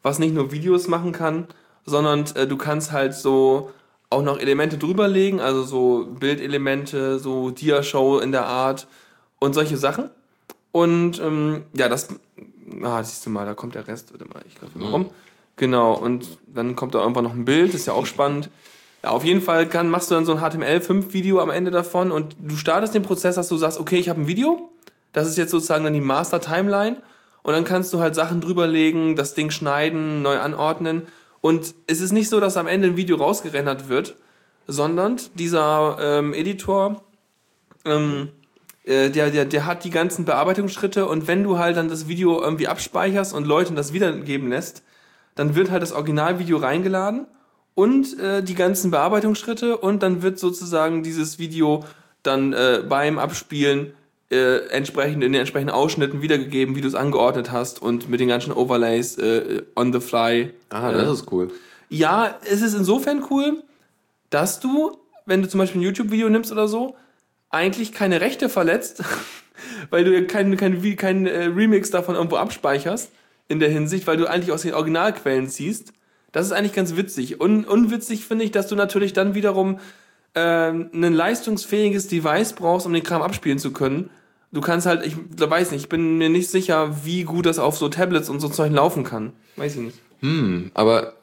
[0.02, 1.46] was nicht nur Videos machen kann,
[1.86, 3.70] sondern äh, du kannst halt so
[4.10, 8.88] auch noch Elemente drüberlegen, also so Bildelemente, so Diashow in der Art
[9.38, 10.10] und solche Sachen.
[10.72, 12.08] Und ähm, ja, das.
[12.82, 14.12] Ah, siehst du mal, da kommt der Rest.
[14.12, 15.10] Warte mal, ich greife mal rum.
[15.56, 18.48] Genau, und dann kommt da irgendwann noch ein Bild, ist ja auch spannend.
[19.02, 22.36] Ja, auf jeden Fall kann, machst du dann so ein HTML5-Video am Ende davon und
[22.38, 24.70] du startest den Prozess, dass du sagst, okay, ich habe ein Video,
[25.12, 26.96] das ist jetzt sozusagen dann die Master-Timeline.
[27.42, 31.06] Und dann kannst du halt Sachen drüberlegen, das Ding schneiden, neu anordnen.
[31.40, 34.16] Und es ist nicht so, dass am Ende ein Video rausgerendert wird,
[34.66, 37.02] sondern dieser ähm, Editor
[37.86, 38.28] ähm,
[38.84, 41.06] äh, der, der, der hat die ganzen Bearbeitungsschritte.
[41.06, 44.82] Und wenn du halt dann das Video irgendwie abspeicherst und Leuten das wiedergeben lässt,
[45.34, 47.26] dann wird halt das Originalvideo reingeladen
[47.74, 51.84] und äh, die ganzen Bearbeitungsschritte und dann wird sozusagen dieses Video
[52.22, 53.94] dann äh, beim Abspielen
[54.30, 58.28] äh, entsprechend in den entsprechenden Ausschnitten wiedergegeben, wie du es angeordnet hast und mit den
[58.28, 60.52] ganzen Overlays äh, on the fly.
[60.68, 61.50] Ah, äh, das ist cool.
[61.88, 63.62] ja, es ist insofern cool,
[64.30, 66.96] dass du, wenn du zum Beispiel ein YouTube-Video nimmst oder so,
[67.50, 69.02] eigentlich keine Rechte verletzt,
[69.90, 73.10] weil du keinen kein, kein, kein äh, Remix davon irgendwo abspeicherst,
[73.48, 75.92] in der Hinsicht, weil du eigentlich aus den Originalquellen ziehst.
[76.32, 77.40] Das ist eigentlich ganz witzig.
[77.40, 79.78] Un unwitzig finde ich, dass du natürlich dann wiederum
[80.34, 84.10] ähm, ein leistungsfähiges Device brauchst, um den Kram abspielen zu können.
[84.52, 87.76] Du kannst halt, ich weiß nicht, ich bin mir nicht sicher, wie gut das auf
[87.76, 89.32] so Tablets und so Zeug laufen kann.
[89.56, 89.98] Weiß ich nicht.
[90.20, 91.14] Hm, aber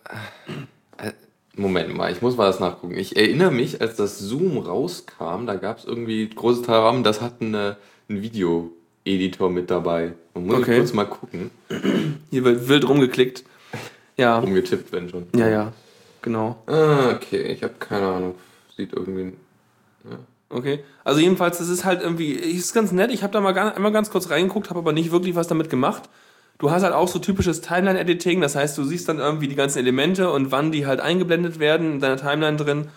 [0.98, 1.12] äh,
[1.56, 2.98] Moment mal, ich muss mal das nachgucken.
[2.98, 7.42] Ich erinnere mich, als das Zoom rauskam, da gab es irgendwie große Teilrahmen, das hat
[7.42, 7.78] eine,
[8.10, 10.14] einen Video-Editor mit dabei.
[10.34, 10.74] Man muss Okay.
[10.74, 11.52] ich kurz mal gucken.
[12.30, 13.44] Hier wird wild rumgeklickt.
[14.20, 15.28] Ja, Umgetippt, wenn schon.
[15.36, 15.74] ja, ja.
[16.22, 16.58] Genau.
[16.66, 18.36] Ah, okay, ich habe keine Ahnung.
[18.76, 19.34] Sieht irgendwie.
[20.50, 20.80] Okay.
[21.04, 23.12] Also jedenfalls, das ist halt irgendwie, ist ganz nett.
[23.12, 25.70] Ich habe da mal ga- einmal ganz kurz reingeguckt, habe aber nicht wirklich was damit
[25.70, 26.04] gemacht.
[26.58, 29.78] Du hast halt auch so typisches Timeline-Editing, das heißt, du siehst dann irgendwie die ganzen
[29.80, 32.88] Elemente und wann die halt eingeblendet werden in deiner Timeline drin.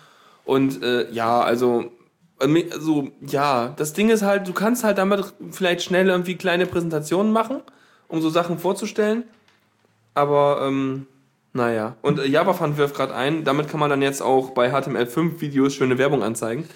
[0.44, 1.90] Und äh, ja, also,
[2.38, 7.32] also ja, das Ding ist halt, du kannst halt damit vielleicht schnell irgendwie kleine Präsentationen
[7.32, 7.60] machen,
[8.08, 9.24] um so Sachen vorzustellen.
[10.14, 11.06] Aber ähm,
[11.52, 11.96] naja.
[12.02, 15.98] Und äh, JavaFan wirft gerade ein, damit kann man dann jetzt auch bei HTML5-Videos schöne
[15.98, 16.68] Werbung anzeigen.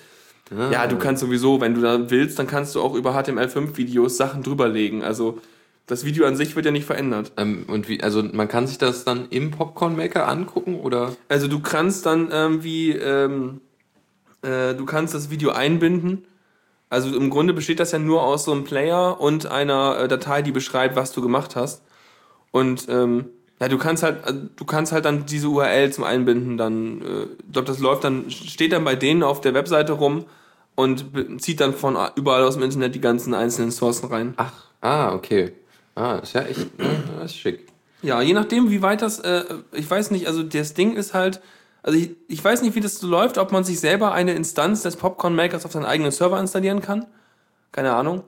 [0.71, 4.43] Ja, du kannst sowieso, wenn du da willst, dann kannst du auch über HTML5-Videos Sachen
[4.43, 5.03] drüberlegen.
[5.03, 5.39] Also
[5.87, 7.33] das Video an sich wird ja nicht verändert.
[7.37, 11.17] Ähm, und wie, also man kann sich das dann im Popcorn Maker angucken oder?
[11.29, 13.61] Also du kannst dann irgendwie, ähm,
[14.43, 16.27] Äh, du kannst das Video einbinden.
[16.91, 20.43] Also im Grunde besteht das ja nur aus so einem Player und einer äh, Datei,
[20.43, 21.83] die beschreibt, was du gemacht hast.
[22.51, 26.57] Und ähm, ja, du kannst halt, äh, du kannst halt dann diese URL zum Einbinden
[26.57, 30.25] dann, äh, ich glaube, das läuft dann, steht dann bei denen auf der Webseite rum
[30.75, 31.07] und
[31.41, 34.35] zieht dann von überall aus dem Internet die ganzen einzelnen Sourcen rein.
[34.37, 35.53] Ach, ah, okay.
[35.95, 36.67] Ah, ist ja echt,
[37.21, 37.69] das ist schick.
[38.03, 41.41] Ja, je nachdem, wie weit das, äh, ich weiß nicht, also das Ding ist halt,
[41.83, 44.83] also ich, ich weiß nicht, wie das so läuft, ob man sich selber eine Instanz
[44.83, 47.07] des Popcorn Makers auf seinen eigenen Server installieren kann.
[47.73, 48.25] Keine Ahnung.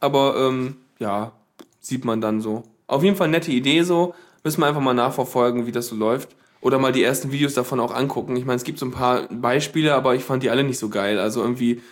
[0.00, 1.32] Aber ähm, ja,
[1.80, 2.64] sieht man dann so.
[2.86, 4.14] Auf jeden Fall nette Idee so.
[4.48, 6.30] Müssen wir einfach mal nachverfolgen, wie das so läuft.
[6.62, 8.34] Oder mal die ersten Videos davon auch angucken.
[8.34, 10.88] Ich meine, es gibt so ein paar Beispiele, aber ich fand die alle nicht so
[10.88, 11.18] geil.
[11.18, 11.82] Also irgendwie,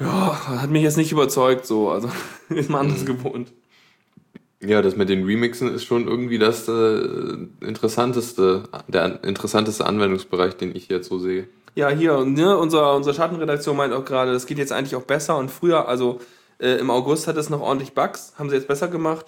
[0.00, 1.88] ja, hat mich jetzt nicht überzeugt so.
[1.88, 2.10] Also
[2.48, 3.52] ist man anders gewohnt.
[4.60, 10.74] Ja, das mit den Remixen ist schon irgendwie das äh, interessanteste, der interessanteste Anwendungsbereich, den
[10.74, 11.46] ich jetzt so sehe.
[11.76, 15.38] Ja, hier, ne, unser, unsere Schattenredaktion meint auch gerade, das geht jetzt eigentlich auch besser
[15.38, 16.18] und früher, also
[16.58, 19.26] äh, im August hat es noch ordentlich Bugs, haben sie jetzt besser gemacht.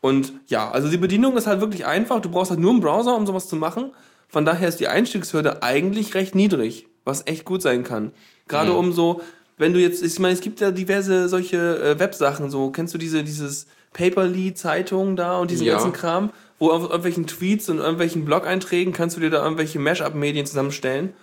[0.00, 3.16] Und ja, also die Bedienung ist halt wirklich einfach, du brauchst halt nur einen Browser,
[3.16, 3.92] um sowas zu machen.
[4.28, 8.12] Von daher ist die Einstiegshürde eigentlich recht niedrig, was echt gut sein kann.
[8.48, 8.76] Gerade Mhm.
[8.78, 9.20] um so,
[9.58, 12.98] wenn du jetzt, ich meine, es gibt ja diverse solche äh, Websachen, so, kennst du
[12.98, 15.74] diese, dieses Paperly-Zeitung da und diesen Ja.
[15.74, 20.46] ganzen Kram, wo auf irgendwelchen Tweets und irgendwelchen Blog-Einträgen kannst du dir da irgendwelche Mashup-Medien
[20.46, 21.14] zusammenstellen.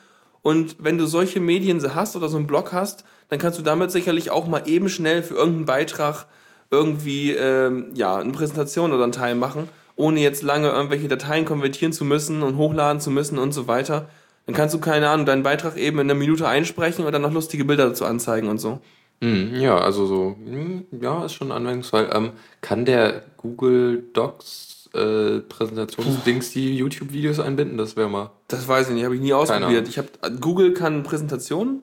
[0.41, 3.91] Und wenn du solche Medien hast oder so einen Blog hast, dann kannst du damit
[3.91, 6.25] sicherlich auch mal eben schnell für irgendeinen Beitrag
[6.69, 11.93] irgendwie ähm, ja, eine Präsentation oder einen Teil machen, ohne jetzt lange irgendwelche Dateien konvertieren
[11.93, 14.10] zu müssen und hochladen zu müssen und so weiter.
[14.45, 17.34] Dann kannst du, keine Ahnung, deinen Beitrag eben in einer Minute einsprechen und dann noch
[17.34, 18.80] lustige Bilder dazu anzeigen und so.
[19.19, 22.10] Mhm, ja, also so, hm, ja, ist schon ein Anwendungsfall.
[22.13, 27.77] Ähm, kann der Google Docs äh, Präsentationsdings die YouTube-Videos einbinden?
[27.77, 28.32] Das wäre mal.
[28.47, 29.88] Das weiß ich nicht, habe ich nie ausprobiert.
[29.88, 31.82] Ich habe Google kann Präsentationen.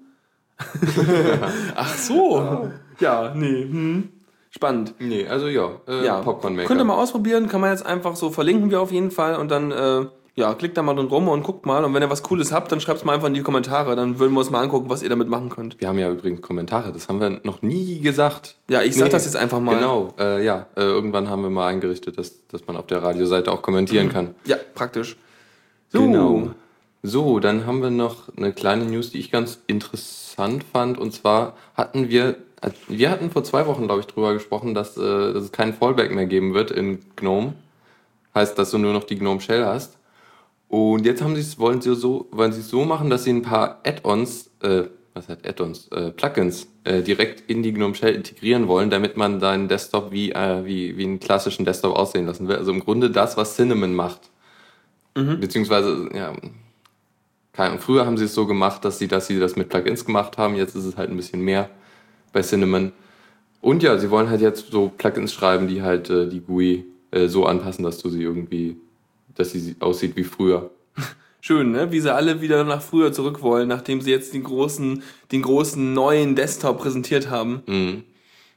[1.75, 2.70] Ach so.
[3.01, 3.64] Ja, nee.
[3.64, 4.09] Hm.
[4.55, 4.95] Spannend.
[5.01, 6.69] Nee, also ja, äh, Ja, Popcorn Maker.
[6.69, 9.51] könnt ihr mal ausprobieren, kann man jetzt einfach so verlinken wir auf jeden Fall und
[9.51, 12.23] dann äh, ja, klickt da mal drin rum und guckt mal und wenn ihr was
[12.23, 14.61] Cooles habt, dann schreibt es mal einfach in die Kommentare, dann würden wir uns mal
[14.62, 15.81] angucken, was ihr damit machen könnt.
[15.81, 18.57] Wir haben ja übrigens Kommentare, das haben wir noch nie gesagt.
[18.69, 19.77] Ja, ich sag das jetzt einfach mal.
[19.77, 23.51] Genau, äh, ja, äh, irgendwann haben wir mal eingerichtet, dass, dass man auf der Radioseite
[23.51, 24.35] auch kommentieren kann.
[24.47, 25.17] Ja, praktisch.
[25.88, 26.01] So.
[26.01, 26.51] Genau.
[27.07, 30.97] So, dann haben wir noch eine kleine News, die ich ganz interessant fand.
[30.99, 32.37] Und zwar hatten wir,
[32.88, 36.14] wir hatten vor zwei Wochen, glaube ich, drüber gesprochen, dass, äh, dass es keinen Fallback
[36.14, 37.55] mehr geben wird in GNOME.
[38.35, 39.98] Heißt, dass du nur noch die GNOME Shell hast.
[40.68, 43.81] Und jetzt haben wollen sie so, wollen sie es so machen, dass sie ein paar
[43.85, 48.90] Add-ons, äh, was heißt Add-ons, äh, Plugins äh, direkt in die GNOME Shell integrieren wollen,
[48.90, 52.57] damit man deinen Desktop wie, äh, wie, wie einen klassischen Desktop aussehen lassen will.
[52.57, 54.31] Also im Grunde das, was Cinnamon macht.
[55.40, 56.33] Beziehungsweise, ja,
[57.53, 60.05] keine Ahnung, früher haben sie es so gemacht, dass sie, dass sie das mit Plugins
[60.05, 60.57] gemacht haben.
[60.57, 61.70] Jetzt ist es halt ein bisschen mehr
[62.35, 62.92] bei Cinnamon.
[63.62, 67.29] Und ja, sie wollen halt jetzt so Plugins schreiben, die halt äh, die GUI äh,
[67.29, 68.77] so anpassen, dass du sie irgendwie,
[69.35, 70.70] dass sie aussieht wie früher.
[71.40, 71.90] Schön, ne?
[71.90, 75.94] Wie sie alle wieder nach früher zurück wollen, nachdem sie jetzt den großen, den großen
[75.94, 77.62] neuen Desktop präsentiert haben.
[77.66, 78.05] Mhm.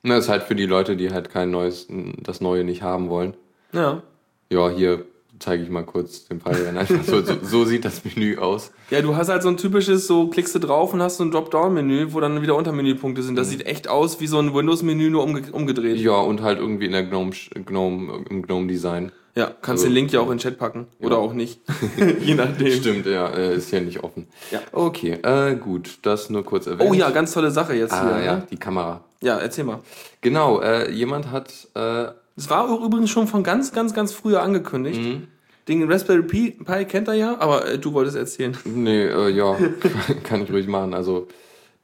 [0.04, 1.88] Na, das ist halt für die Leute, die halt kein neues,
[2.22, 3.34] das Neue nicht haben wollen.
[3.74, 4.04] Ja.
[4.50, 5.06] Ja, hier
[5.40, 6.68] zeige ich mal kurz den Fall.
[6.78, 8.72] Einfach so, so, so sieht das Menü aus.
[8.90, 11.32] Ja, du hast halt so ein typisches, so klickst du drauf und hast so ein
[11.32, 13.36] Dropdown-Menü, wo dann wieder Untermenüpunkte sind.
[13.36, 15.98] Das sieht echt aus wie so ein Windows-Menü, nur umge umgedreht.
[15.98, 17.32] Ja, und halt irgendwie in der GNOME,
[17.66, 19.12] Gnome, im GNOME-Design.
[19.36, 20.88] Ja, kannst Also- den Link ja auch in den Chat packen.
[21.00, 21.62] Oder auch nicht.
[22.22, 22.72] Je nachdem.
[22.72, 24.28] Stimmt, ja, ist ja nicht offen.
[24.50, 24.62] Ja.
[24.72, 26.90] Okay, äh, gut, das nur kurz erwähnt.
[26.90, 28.26] Oh ja, ganz tolle Sache jetzt ah, hier.
[28.26, 28.48] ja, Ne?
[28.50, 29.04] die Kamera.
[29.22, 29.80] ja, erzähl mal.
[30.22, 34.44] Genau, äh, jemand hat, äh, Es war auch übrigens schon von ganz, ganz, ganz früher
[34.44, 35.02] angekündigt.
[35.02, 35.28] Mhm.
[35.68, 38.56] Den Raspberry Pi, Pi kennt er ja, aber äh, du wolltest erzählen.
[38.64, 39.58] nee, äh, ja,
[40.24, 40.94] kann ich ruhig machen.
[40.94, 41.28] Also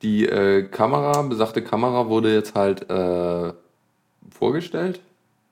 [0.03, 3.51] die äh, Kamera, besagte Kamera wurde jetzt halt äh,
[4.29, 5.01] vorgestellt.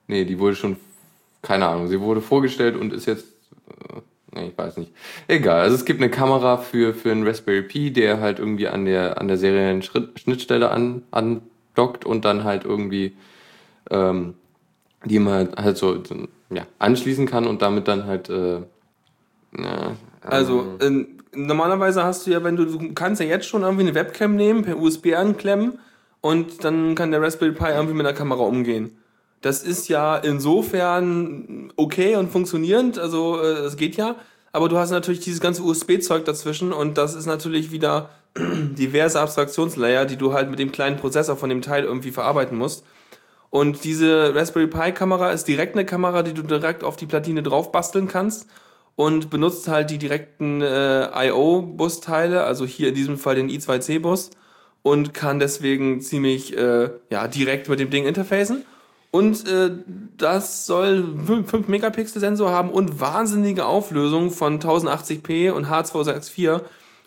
[0.07, 0.77] Nee, die wurde schon,
[1.41, 3.25] keine Ahnung, sie wurde vorgestellt und ist jetzt,
[3.67, 4.01] äh,
[4.33, 4.93] nee, ich weiß nicht.
[5.27, 8.85] Egal, also es gibt eine Kamera für, für einen Raspberry Pi, der halt irgendwie an
[8.85, 13.13] der, an der seriellen Schnittstelle an, andockt und dann halt irgendwie
[13.89, 14.35] ähm,
[15.05, 16.01] die man halt so
[16.49, 18.61] ja, anschließen kann und damit dann halt äh,
[19.57, 23.83] ja, Also, ähm, normalerweise hast du ja, wenn du, du kannst ja jetzt schon irgendwie
[23.83, 25.79] eine Webcam nehmen, per USB anklemmen
[26.21, 28.97] und dann kann der Raspberry Pi irgendwie mit der Kamera umgehen.
[29.41, 34.15] Das ist ja insofern okay und funktionierend, also äh, es geht ja,
[34.51, 40.05] aber du hast natürlich dieses ganze USB-Zeug dazwischen und das ist natürlich wieder diverse Abstraktionslayer,
[40.05, 42.85] die du halt mit dem kleinen Prozessor von dem Teil irgendwie verarbeiten musst.
[43.51, 47.43] Und diese Raspberry Pi Kamera ist direkt eine Kamera, die du direkt auf die Platine
[47.43, 48.47] drauf basteln kannst.
[48.95, 54.31] und benutzt halt die direkten äh, IO-Busteile, also hier in diesem Fall den i2C-Bus
[54.83, 58.65] und kann deswegen ziemlich äh, ja, direkt mit dem Ding interfacen.
[59.11, 59.71] Und äh,
[60.17, 66.61] das soll 5 Megapixel Sensor haben und wahnsinnige Auflösung von 1080p und H264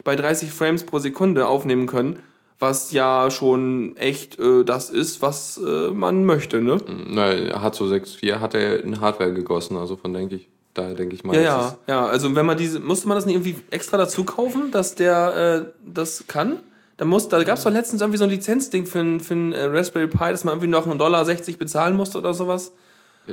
[0.05, 2.19] bei 30 Frames pro Sekunde aufnehmen können,
[2.59, 6.79] was ja schon echt äh, das ist, was äh, man möchte, ne?
[7.09, 10.49] Na, H264 hat er in Hardware gegossen, also von denke ich.
[10.75, 11.37] Daher denke ich mal.
[11.37, 12.07] Ja, ja, ja.
[12.07, 15.73] Also wenn man diese, musste man das nicht irgendwie extra dazu kaufen, dass der äh,
[15.87, 16.59] das kann?
[16.97, 19.53] Da, muss, da gab es doch letztens irgendwie so ein Lizenzding für ein, für ein
[19.53, 22.73] äh, Raspberry Pi, dass man irgendwie noch einen Dollar 60 bezahlen musste oder sowas.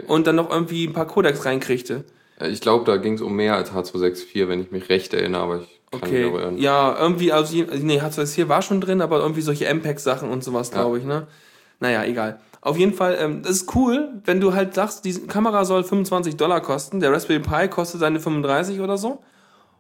[0.08, 2.06] Und dann noch irgendwie ein paar Codecs reinkriegte.
[2.48, 5.62] Ich glaube, da ging es um mehr als H264, wenn ich mich recht erinnere, aber
[5.62, 6.32] ich Okay.
[6.56, 11.00] Ja, irgendwie, also, nee, H264 war schon drin, aber irgendwie solche MPEG-Sachen und sowas, glaube
[11.00, 11.28] ich, ne?
[11.82, 12.40] Naja, egal.
[12.62, 16.38] Auf jeden Fall, ähm, das ist cool, wenn du halt sagst, die Kamera soll 25
[16.38, 19.22] Dollar kosten, der Raspberry Pi kostet seine 35 oder so.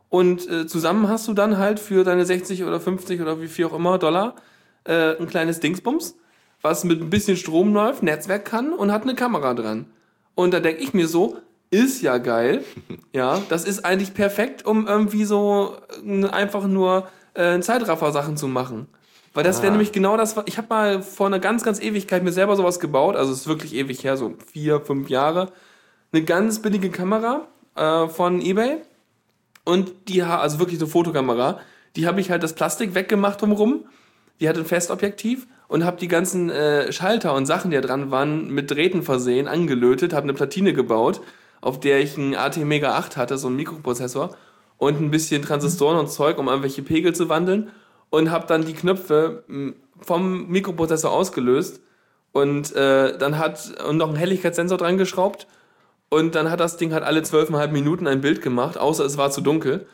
[0.09, 3.65] Und äh, zusammen hast du dann halt für deine 60 oder 50 oder wie viel
[3.65, 4.35] auch immer Dollar
[4.83, 6.17] äh, ein kleines Dingsbums,
[6.61, 9.85] was mit ein bisschen Strom läuft, Netzwerk kann und hat eine Kamera dran.
[10.35, 11.37] Und da denke ich mir so,
[11.71, 12.63] ist ja geil.
[13.13, 18.87] Ja, das ist eigentlich perfekt, um irgendwie so äh, einfach nur äh, Zeitraffer-Sachen zu machen.
[19.33, 19.71] Weil das wäre Ah.
[19.71, 22.79] nämlich genau das, was ich habe mal vor einer ganz, ganz Ewigkeit mir selber sowas
[22.79, 23.15] gebaut.
[23.17, 25.51] Also es ist wirklich ewig her, so vier, fünf Jahre.
[26.13, 28.77] Eine ganz billige Kamera äh, von eBay.
[29.65, 31.59] Und die, also wirklich eine Fotokamera,
[31.95, 33.85] die habe ich halt das Plastik weggemacht drumrum.
[34.39, 38.09] Die hat ein Festobjektiv und habe die ganzen äh, Schalter und Sachen, die da dran
[38.09, 41.21] waren, mit Drähten versehen, angelötet, habe eine Platine gebaut,
[41.61, 44.35] auf der ich einen AT Mega 8 hatte, so einen Mikroprozessor
[44.77, 47.69] und ein bisschen Transistoren und Zeug, um irgendwelche Pegel zu wandeln
[48.09, 51.81] und habe dann die Knöpfe m, vom Mikroprozessor ausgelöst
[52.31, 55.47] und äh, dann hat und noch einen Helligkeitssensor dran geschraubt
[56.09, 59.31] und dann hat das Ding halt alle zwölfeinhalb Minuten ein Bild gemacht, außer es war
[59.31, 59.87] zu dunkel.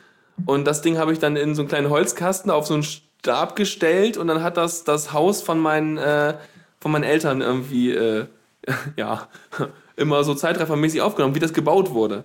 [0.46, 3.54] Und das Ding habe ich dann in so einen kleinen Holzkasten auf so einen Stab
[3.54, 6.34] gestellt und dann hat das das Haus von meinen, äh,
[6.80, 8.26] von meinen Eltern irgendwie, äh,
[8.96, 9.28] ja,
[9.98, 12.24] immer so zeitraffermäßig aufgenommen, wie das gebaut wurde.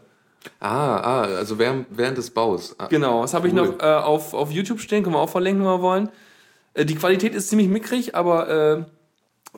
[0.59, 2.75] Ah, ah, also während, während des Baus.
[2.77, 3.67] Ah, Genau, das habe ich Cool.
[3.67, 6.09] noch äh, auf, auf YouTube stehen, können wir auch verlinken, wenn wir wollen.
[6.73, 8.83] Äh, die Qualität ist ziemlich mickrig, aber äh,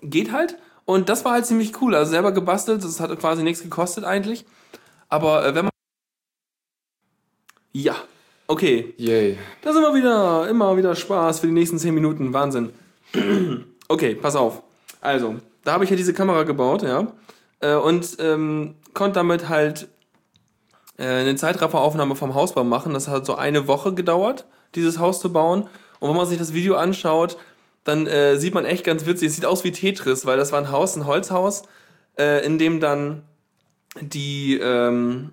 [0.03, 0.57] geht halt.
[0.85, 1.95] Und das war halt ziemlich cool.
[1.95, 4.45] Also selber gebastelt, das hat quasi nichts gekostet eigentlich.
[5.09, 5.71] Aber äh, wenn man.
[7.73, 7.95] Ja,
[8.47, 8.93] okay.
[8.97, 9.37] Yay.
[9.63, 10.47] Da sind wir wieder.
[10.47, 12.33] Immer wieder Spaß für die nächsten 10 Minuten.
[12.33, 12.71] Wahnsinn.
[13.87, 14.63] Okay, pass auf.
[14.99, 17.05] Also, da habe ich ja diese Kamera gebaut, ja.
[17.65, 19.87] Äh, und ähm, konnte damit halt
[20.97, 22.93] äh, eine Zeitrafferaufnahme vom Hausbau machen.
[22.93, 25.67] Das hat so eine Woche gedauert, dieses Haus zu bauen.
[25.99, 27.37] Und wenn man sich das Video anschaut,
[27.83, 29.29] dann äh, sieht man echt ganz witzig.
[29.29, 31.63] Es sieht aus wie Tetris, weil das war ein Haus, ein Holzhaus,
[32.17, 33.23] äh, in dem dann
[34.01, 35.31] die ähm,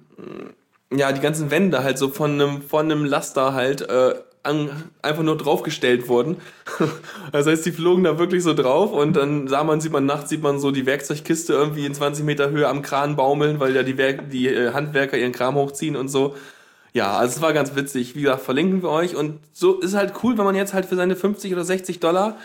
[0.93, 4.71] ja die ganzen Wände halt so von einem von einem Laster halt äh, an,
[5.03, 6.37] einfach nur draufgestellt wurden.
[7.33, 10.31] das heißt, die flogen da wirklich so drauf und dann sah man, sieht man nachts,
[10.31, 13.83] sieht man so die Werkzeugkiste irgendwie in 20 Meter Höhe am Kran baumeln, weil ja
[13.83, 16.35] die, Werk die äh, Handwerker ihren Kram hochziehen und so.
[16.93, 18.17] Ja, also es war ganz witzig.
[18.17, 19.17] Wie gesagt, verlinken wir euch.
[19.17, 22.37] Und so ist halt cool, wenn man jetzt halt für seine 50 oder 60 Dollar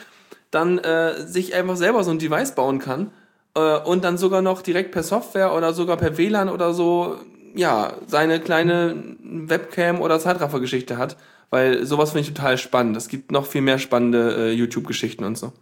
[0.51, 3.11] dann äh, sich einfach selber so ein Device bauen kann
[3.55, 7.17] äh, und dann sogar noch direkt per Software oder sogar per WLAN oder so,
[7.53, 11.17] ja, seine kleine Webcam oder Zeitraffer-Geschichte hat.
[11.49, 12.97] Weil sowas finde ich total spannend.
[12.97, 15.53] Es gibt noch viel mehr spannende äh, YouTube-Geschichten und so.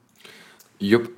[0.79, 1.09] Jupp.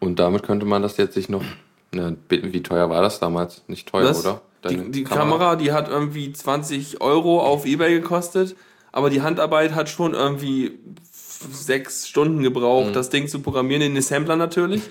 [0.00, 1.44] Und damit könnte man das jetzt sich noch.
[1.92, 3.62] Na, wie teuer war das damals?
[3.68, 4.20] Nicht teuer, Was?
[4.20, 4.40] oder?
[4.68, 5.56] Die, Deine die Kamera.
[5.56, 8.56] die hat irgendwie 20 Euro auf Ebay gekostet,
[8.92, 10.78] aber die Handarbeit hat schon irgendwie
[11.12, 12.92] sechs Stunden gebraucht, Mhm.
[12.94, 14.82] das Ding zu programmieren, in den Assembler natürlich.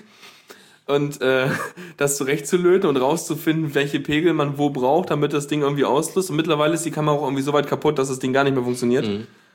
[0.86, 1.46] Und äh,
[1.96, 6.30] das zurechtzulöten und rauszufinden, welche Pegel man wo braucht, damit das Ding irgendwie auslöst.
[6.30, 8.54] Und mittlerweile ist die Kamera auch irgendwie so weit kaputt, dass das Ding gar nicht
[8.54, 9.08] mehr funktioniert.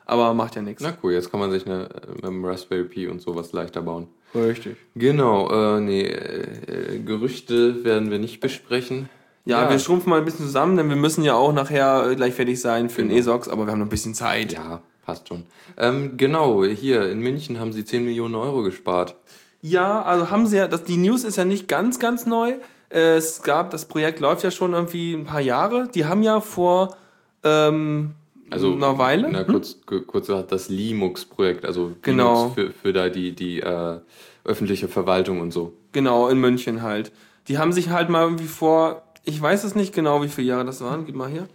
[0.06, 0.82] Aber macht ja nichts.
[0.82, 0.90] Mhm.
[0.92, 4.08] Na cool, jetzt kann man sich eine, mit dem Raspberry Pi und sowas leichter bauen.
[4.34, 4.78] Richtig.
[4.96, 9.10] Genau, äh, nee, äh, Gerüchte werden wir nicht besprechen.
[9.46, 9.70] Ja, Ja.
[9.70, 12.60] wir schrumpfen mal ein bisschen zusammen, denn wir müssen ja auch nachher äh, gleich fertig
[12.62, 13.20] sein für den Genau.
[13.20, 14.54] ESOX, aber wir haben noch ein bisschen Zeit.
[14.54, 15.44] Ja, passt schon.
[15.78, 19.16] Ähm, genau, hier in München haben sie 10 Millionen Euro gespart.
[19.62, 22.56] Ja, also haben sie ja, das, die News ist ja nicht ganz, ganz neu.
[22.90, 25.88] Äh, Es gab, das Projekt läuft ja schon irgendwie ein paar Jahre.
[25.94, 26.96] Die haben ja vor
[27.44, 28.12] ähm,
[28.50, 29.30] Also einer Weile.
[29.32, 32.54] Na, kurz, ku- kurz gesagt, das Linux-Projekt, also Genau.
[32.56, 34.00] Linux für, für da die, die äh,
[34.46, 35.74] öffentliche Verwaltung und so.
[35.92, 37.12] Genau, in München halt.
[37.48, 40.66] Die haben sich halt mal irgendwie vor, ich weiß es nicht genau, wie viele Jahre
[40.66, 41.06] das waren.
[41.06, 41.48] Gib mal hier.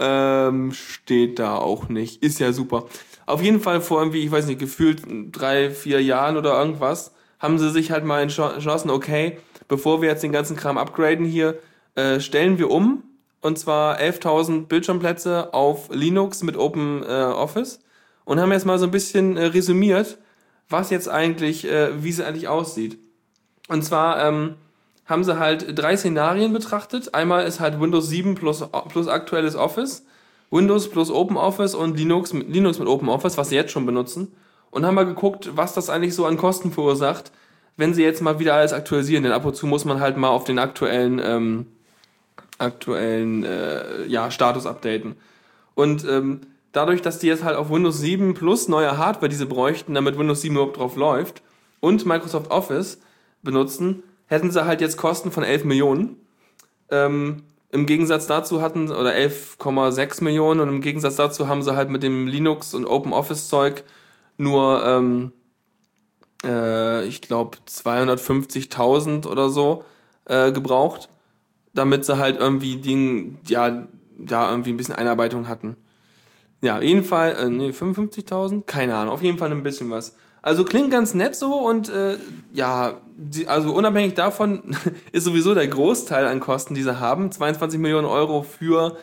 [0.00, 2.22] ähm, steht da auch nicht.
[2.22, 2.86] Ist ja super.
[3.26, 7.58] Auf jeden Fall vor irgendwie, ich weiß nicht, gefühlt drei, vier Jahren oder irgendwas, haben
[7.58, 9.38] sie sich halt mal entschlo- entschlossen, okay,
[9.68, 11.58] bevor wir jetzt den ganzen Kram upgraden hier,
[11.94, 13.04] äh, stellen wir um
[13.40, 17.80] und zwar 11.000 Bildschirmplätze auf Linux mit Open äh, Office
[18.24, 20.18] und haben jetzt mal so ein bisschen äh, resümiert,
[20.68, 22.98] was jetzt eigentlich, äh, wie es eigentlich aussieht.
[23.68, 24.56] Und zwar ähm,
[25.10, 27.14] haben sie halt drei Szenarien betrachtet.
[27.14, 30.06] Einmal ist halt Windows 7 plus, plus aktuelles Office,
[30.50, 33.86] Windows plus Open Office und Linux, mit- Linux mit Open Office, was sie jetzt schon
[33.86, 34.32] benutzen.
[34.70, 37.32] Und haben mal geguckt, was das eigentlich so an Kosten verursacht,
[37.76, 39.24] wenn sie jetzt mal wieder alles aktualisieren.
[39.24, 41.66] Denn ab und zu muss man halt mal auf den aktuellen, ähm,
[42.58, 45.16] aktuellen äh, ja, Status updaten.
[45.74, 46.40] Und ähm,
[46.72, 50.42] dadurch, dass die jetzt halt auf Windows 7 plus neue Hardware diese bräuchten, damit Windows
[50.42, 51.42] 7 überhaupt drauf läuft,
[51.80, 53.00] und Microsoft Office
[53.42, 56.16] benutzen, hätten sie halt jetzt Kosten von 11 Millionen.
[56.90, 61.90] Ähm, Im Gegensatz dazu hatten, oder 11,6 Millionen, und im Gegensatz dazu haben sie halt
[61.90, 63.84] mit dem Linux und Open Office Zeug
[64.38, 65.32] nur, ähm,
[66.44, 69.84] äh, ich glaube, 250.000 oder so
[70.26, 71.08] äh, gebraucht,
[71.74, 75.76] damit sie halt irgendwie den, ja, da irgendwie ein bisschen Einarbeitung hatten.
[76.62, 78.62] Ja, jedenfalls, äh, nee, 55.000?
[78.64, 80.14] Keine Ahnung, auf jeden Fall ein bisschen was.
[80.42, 82.16] Also klingt ganz nett so und äh,
[82.52, 84.76] ja, die, also unabhängig davon
[85.12, 88.96] ist sowieso der Großteil an Kosten, die sie haben, 22 Millionen Euro für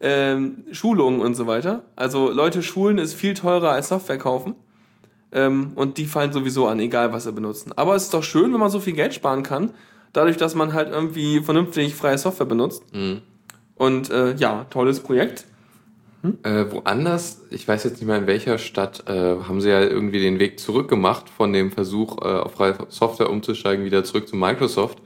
[0.00, 1.84] ähm, Schulungen und so weiter.
[1.94, 4.54] Also Leute schulen ist viel teurer als Software kaufen.
[5.32, 7.72] Ähm, und die fallen sowieso an, egal was sie benutzen.
[7.76, 9.70] Aber es ist doch schön, wenn man so viel Geld sparen kann,
[10.12, 12.82] dadurch, dass man halt irgendwie vernünftig freie Software benutzt.
[13.76, 15.46] Und äh, ja, tolles Projekt.
[16.42, 20.20] Äh, woanders, ich weiß jetzt nicht mehr in welcher Stadt, äh, haben sie ja irgendwie
[20.20, 24.98] den Weg zurückgemacht von dem Versuch, äh, auf freie Software umzusteigen, wieder zurück zu Microsoft,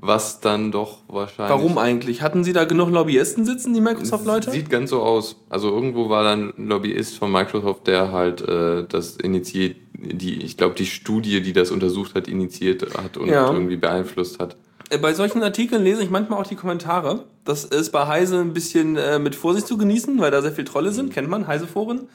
[0.00, 1.54] was dann doch wahrscheinlich...
[1.54, 2.22] Warum eigentlich?
[2.22, 4.50] Hatten Sie da genug Lobbyisten sitzen, die Microsoft-Leute?
[4.50, 5.36] Sieht ganz so aus.
[5.50, 10.56] Also irgendwo war dann ein Lobbyist von Microsoft, der halt äh, das initiiert, die, ich
[10.56, 13.50] glaube, die Studie, die das untersucht hat, initiiert hat und Ja.
[13.50, 14.56] irgendwie beeinflusst hat.
[14.90, 17.24] Äh, Bei solchen Artikeln lese ich manchmal auch die Kommentare.
[17.44, 20.64] Das ist bei Heise ein bisschen äh, mit Vorsicht zu genießen, weil da sehr viel
[20.64, 22.08] Trolle sind, kennt man, Heise-Foren.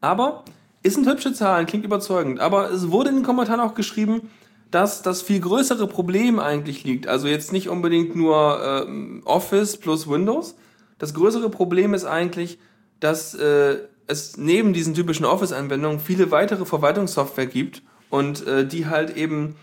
[0.00, 0.44] Aber
[0.82, 2.40] es sind hübsche Zahlen, klingt überzeugend.
[2.40, 4.30] Aber es wurde in den Kommentaren auch geschrieben,
[4.70, 7.06] dass das viel größere Problem eigentlich liegt.
[7.06, 10.56] Also jetzt nicht unbedingt nur ähm, Office plus Windows.
[10.98, 12.58] Das größere Problem ist eigentlich,
[13.00, 19.16] dass äh, es neben diesen typischen Office-Anwendungen viele weitere Verwaltungssoftware gibt und äh, die halt
[19.16, 19.56] eben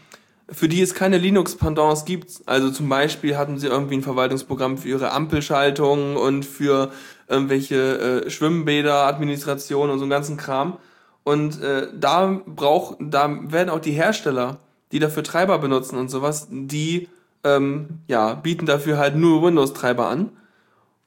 [0.50, 2.42] für die es keine Linux-Pendants gibt.
[2.46, 6.92] Also zum Beispiel hatten sie irgendwie ein Verwaltungsprogramm für ihre Ampelschaltung und für
[7.28, 10.78] irgendwelche äh, Schwimmbäder, Administration und so einen ganzen Kram.
[11.24, 14.60] Und äh, da brauch, da werden auch die Hersteller,
[14.92, 17.08] die dafür Treiber benutzen und sowas, die
[17.44, 20.32] ähm, ja, bieten dafür halt nur Windows-Treiber an.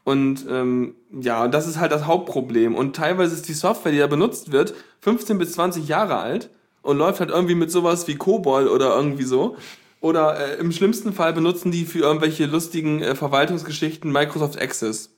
[0.05, 2.75] Und ähm, ja, das ist halt das Hauptproblem.
[2.75, 6.49] Und teilweise ist die Software, die da benutzt wird, 15 bis 20 Jahre alt
[6.87, 9.57] und läuft halt irgendwie mit sowas wie COBOL oder irgendwie so.
[10.01, 15.11] Oder äh, im schlimmsten Fall benutzen die für irgendwelche lustigen äh, Verwaltungsgeschichten Microsoft Access.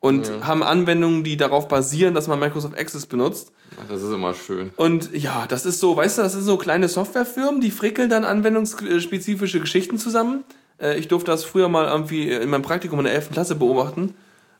[0.00, 3.52] Und haben Anwendungen, die darauf basieren, dass man Microsoft Access benutzt.
[3.80, 4.70] Ach, Das ist immer schön.
[4.76, 8.24] Und ja, das ist so, weißt du, das sind so kleine Softwarefirmen, die frickeln dann
[8.24, 10.42] anwendungsspezifische Geschichten zusammen.
[10.78, 13.30] Äh, Ich durfte das früher mal irgendwie in meinem Praktikum in der 11.
[13.30, 14.14] Klasse beobachten.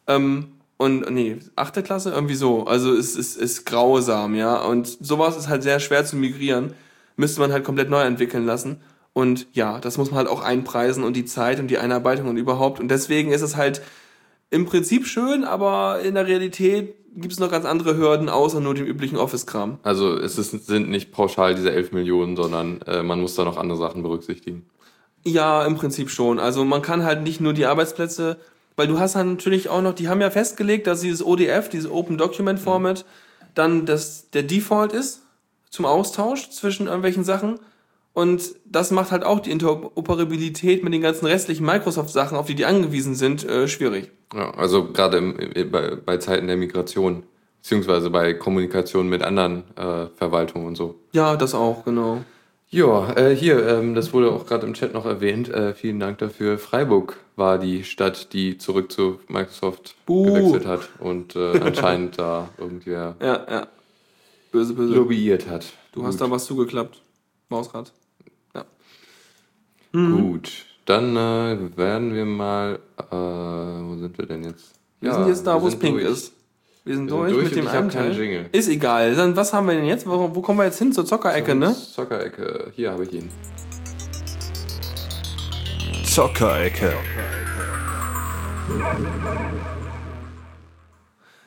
[0.06, 1.84] Ähm, und nee, 8.
[1.84, 2.64] Klasse, irgendwie so.
[2.64, 4.60] Also es ist, ist grausam, ja.
[4.60, 6.74] Und sowas ist halt sehr schwer zu migrieren.
[7.14, 8.80] Müsste man halt komplett neu entwickeln lassen.
[9.12, 12.36] Und ja, das muss man halt auch einpreisen und die Zeit und die Einarbeitung und
[12.36, 12.80] überhaupt.
[12.80, 13.80] Und deswegen ist es halt
[14.50, 18.74] im Prinzip schön, aber in der Realität gibt es noch ganz andere Hürden, außer nur
[18.74, 19.78] dem üblichen Office-Kram.
[19.84, 23.56] Also es ist, sind nicht pauschal diese 11 Millionen, sondern äh, man muss da noch
[23.56, 24.66] andere Sachen berücksichtigen.
[25.24, 26.40] Ja, im Prinzip schon.
[26.40, 28.38] Also man kann halt nicht nur die Arbeitsplätze,
[28.76, 31.90] weil du hast dann natürlich auch noch, die haben ja festgelegt, dass dieses ODF, dieses
[31.90, 33.04] Open Document Format,
[33.54, 35.22] dann das, der Default ist
[35.70, 37.58] zum Austausch zwischen irgendwelchen Sachen.
[38.14, 42.66] Und das macht halt auch die Interoperabilität mit den ganzen restlichen Microsoft-Sachen, auf die die
[42.66, 44.10] angewiesen sind, äh, schwierig.
[44.34, 45.22] Ja, also gerade
[45.70, 47.22] bei, bei Zeiten der Migration,
[47.62, 50.96] beziehungsweise bei Kommunikation mit anderen äh, Verwaltungen und so.
[51.12, 52.22] Ja, das auch, genau.
[52.74, 55.50] Ja, äh, hier, ähm, das wurde auch gerade im Chat noch erwähnt.
[55.50, 56.58] Äh, vielen Dank dafür.
[56.58, 60.24] Freiburg war die Stadt, die zurück zu Microsoft Buh.
[60.24, 63.66] gewechselt hat und äh, anscheinend da irgendwer Ja, ja.
[64.52, 64.94] Böse, böse.
[64.94, 65.66] lobbyiert hat.
[65.92, 67.02] Du hast da was zugeklappt.
[67.50, 67.92] Mausrad.
[69.92, 70.50] Gut,
[70.86, 72.78] dann äh, werden wir mal.
[72.96, 74.72] Äh, wo sind wir denn jetzt?
[75.00, 76.10] Wir Ja, sind jetzt da, wo es pink durch.
[76.10, 76.32] ist.
[76.84, 78.12] Wir sind Wir sind durch, durch mit dem ich hab einen keinen.
[78.12, 78.46] Jingle.
[78.50, 79.14] Ist egal.
[79.14, 80.04] Dann was haben wir denn jetzt?
[80.04, 80.92] Wo, wo kommen wir jetzt hin?
[80.92, 81.74] Zur Zockerecke, ne?
[81.74, 83.30] Zockerecke, hier habe ich ihn.
[86.04, 86.92] Zockerecke.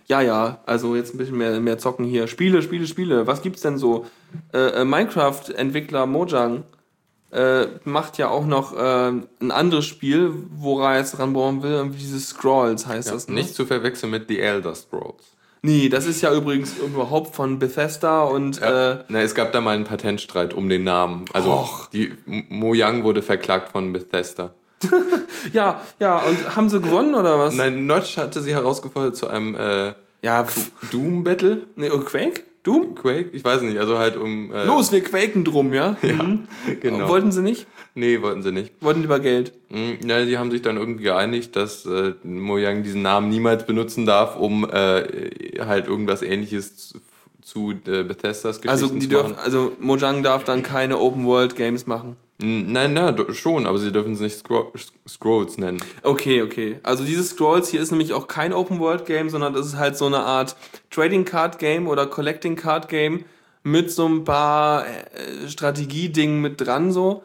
[0.07, 0.59] Ja, ja.
[0.65, 2.27] Also jetzt ein bisschen mehr, mehr zocken hier.
[2.27, 3.27] Spiele, Spiele, Spiele.
[3.27, 4.05] Was gibt's denn so?
[4.53, 6.63] Äh, äh, Minecraft-Entwickler Mojang
[7.31, 11.99] äh, macht ja auch noch äh, ein anderes Spiel, woran er jetzt ranbauen will, irgendwie
[11.99, 13.27] dieses Scrolls heißt das.
[13.27, 13.35] Ne?
[13.35, 15.23] Nicht zu verwechseln mit The Elder Scrolls.
[15.61, 19.71] Nee, das ist ja übrigens überhaupt von Bethesda und äh, Na, es gab da mal
[19.75, 21.25] einen Patentstreit um den Namen.
[21.33, 21.89] Also Och.
[21.91, 24.53] die Mojang wurde verklagt von Bethesda.
[25.53, 27.55] ja, ja, und haben sie gewonnen oder was?
[27.55, 30.45] Nein, Notch hatte sie herausgefordert zu einem äh, Ja,
[30.91, 31.63] Doom Battle.
[31.75, 32.43] nee, und Quake?
[32.65, 32.95] Du?
[32.95, 33.29] Quake?
[33.33, 34.51] Ich weiß nicht, also halt um.
[34.51, 35.95] Äh, Los, wir quaken drum, ja?
[36.01, 36.47] Mhm.
[36.81, 37.07] Genau.
[37.07, 37.67] Wollten sie nicht?
[37.93, 38.73] Nee, wollten sie nicht.
[38.81, 39.53] Wollten lieber Geld.
[39.69, 44.05] Mm, Ja, die haben sich dann irgendwie geeinigt, dass äh, Mojang diesen Namen niemals benutzen
[44.07, 46.95] darf, um äh, halt irgendwas ähnliches
[47.43, 51.55] zu, äh, Bethesdas Geschichten Also die zu dürfen, also Mojang darf dann keine Open World
[51.55, 52.17] Games machen.
[52.37, 54.73] Nein, nein, schon, aber sie dürfen es nicht Scro
[55.07, 55.81] Scrolls nennen.
[56.03, 56.79] Okay, okay.
[56.83, 59.97] Also dieses Scrolls hier ist nämlich auch kein Open World Game, sondern das ist halt
[59.97, 60.57] so eine Art
[60.89, 63.23] Trading Card Game oder Collecting Card Game
[63.63, 67.23] mit so ein paar äh, Strategiedingen mit dran so.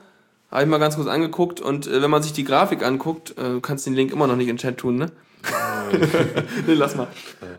[0.51, 3.43] Habe ich mal ganz kurz angeguckt und äh, wenn man sich die Grafik anguckt, äh,
[3.43, 5.07] du kannst den Link immer noch nicht in den Chat tun, ne?
[6.67, 7.09] nee, lass mal.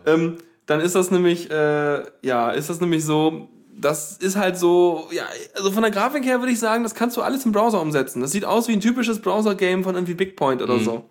[0.06, 5.08] Ähm, dann ist das nämlich, äh, ja, ist das nämlich so, das ist halt so,
[5.12, 5.22] ja,
[5.56, 8.20] also von der Grafik her würde ich sagen, das kannst du alles im Browser umsetzen.
[8.20, 11.04] Das sieht aus wie ein typisches Browser-Game von irgendwie Bigpoint oder so.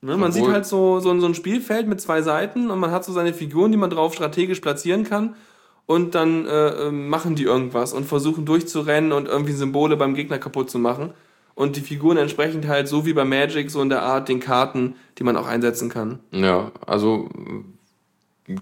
[0.00, 2.90] Ne, man sieht halt so, so, ein- so ein Spielfeld mit zwei Seiten und man
[2.90, 5.34] hat so seine Figuren, die man drauf strategisch platzieren kann.
[5.86, 10.38] Und dann äh, äh, machen die irgendwas und versuchen durchzurennen und irgendwie Symbole beim Gegner
[10.38, 11.12] kaputt zu machen.
[11.54, 14.94] Und die Figuren entsprechend halt so wie bei Magic, so in der Art den Karten,
[15.18, 16.20] die man auch einsetzen kann.
[16.32, 17.28] Ja, also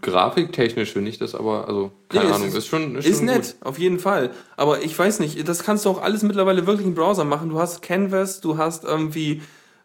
[0.00, 3.56] grafiktechnisch finde ich das aber, also keine Nee, Ahnung, ist- ist, schon Ist schon nett,
[3.62, 4.30] auf jeden Fall.
[4.56, 7.48] Aber ich weiß nicht, das kannst du auch alles mittlerweile wirklich im Browser machen.
[7.48, 9.42] Du hast Canvas, du hast irgendwie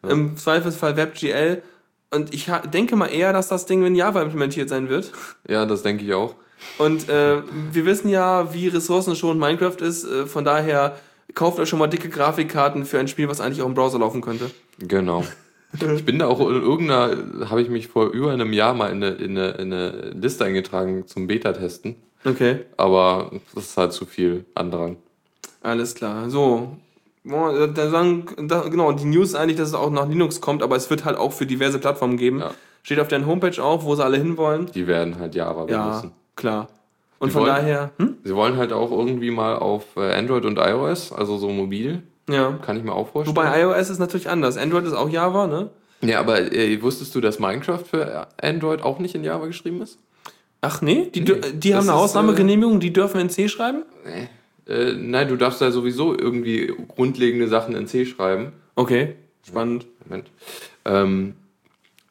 [0.08, 1.62] im Zweifelsfall WebGL.
[2.12, 5.12] Und ich denke mal eher, dass das Ding in Java implementiert sein wird.
[5.12, 5.22] Gut.
[5.50, 6.36] Ja, das denke ich auch.
[6.78, 7.42] Und äh,
[7.74, 10.06] wir wissen ja, wie ressourcenschonend Minecraft ist.
[10.06, 10.98] Äh, von daher
[11.34, 14.22] kauft euch schon mal dicke Grafikkarten für ein Spiel, was eigentlich auch im Browser laufen
[14.22, 14.50] könnte.
[14.80, 15.24] Genau.
[15.74, 19.04] Ich bin da auch in irgendeiner, habe ich mich vor über einem Jahr mal in
[19.04, 21.96] eine, in eine, in eine Liste eingetragen zum Beta-Testen.
[22.26, 24.98] Okay, Aber das ist halt zu viel Andrang.
[25.62, 26.30] alles klar.
[26.30, 26.78] So.
[27.24, 30.78] Boah, Da sagen, da, genau, die News eigentlich, dass es auch nach Linux kommt, aber
[30.78, 32.40] es wird halt auch für diverse Plattformen geben.
[32.40, 32.52] Ja.
[32.84, 34.68] Steht auf deren Homepage auch, wo sie alle hinwollen.
[34.74, 36.12] Die werden halt Java Ja, benutzen.
[36.38, 36.70] klar.
[37.20, 38.16] Und Die von wollen- daher, hm?
[38.24, 42.58] Sie wollen halt auch irgendwie mal auf äh, Android und iOS, also so mobil, ja.
[42.62, 43.36] kann ich mir auch vorstellen.
[43.36, 44.58] Wobei iOS ist natürlich anders.
[44.58, 45.70] Android ist auch Java, ne?
[46.02, 49.98] ja, aber äh, wusstest du, dass Minecraft für Android auch nicht in Java geschrieben ist?
[50.62, 53.84] Ach nee, die, dür- die haben eine Ausnahmegenehmigung, die dürfen in C schreiben?
[54.68, 58.52] Äh, nein, du darfst da sowieso irgendwie grundlegende Sachen in C schreiben.
[58.76, 59.16] Okay,
[59.48, 59.86] spannend.
[60.06, 60.30] Moment.
[60.86, 61.36] Ähm,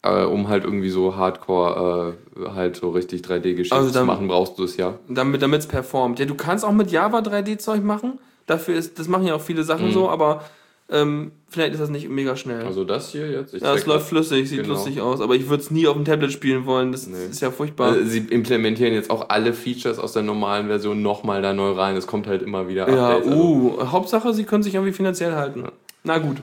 [0.02, 4.58] äh, um halt irgendwie so Hardcore äh, halt so richtig 3D-Geschichten Also zu machen, brauchst
[4.58, 4.94] du es ja.
[5.08, 6.18] damit es performt.
[6.18, 8.18] Ja, du kannst auch mit Java 3D-Zeug machen.
[8.46, 10.44] Dafür ist, das machen ja auch viele Sachen so, aber
[10.88, 12.64] ähm, vielleicht ist das nicht mega schnell.
[12.64, 13.54] Also das hier jetzt.
[13.54, 14.74] Ich ja, es läuft flüssig, sieht Genau.
[14.74, 16.92] lustig aus, aber ich würde es nie auf dem Tablet spielen wollen.
[16.92, 17.26] Das Nee.
[17.28, 17.96] ist ja furchtbar.
[17.96, 21.96] Äh, Sie implementieren jetzt auch alle Features aus der normalen Version nochmal da neu rein.
[21.96, 23.32] Es kommt halt immer wieder ja, Updates.
[23.32, 25.64] Also, uh, Hauptsache, sie können sich irgendwie finanziell halten.
[26.04, 26.36] Na gut.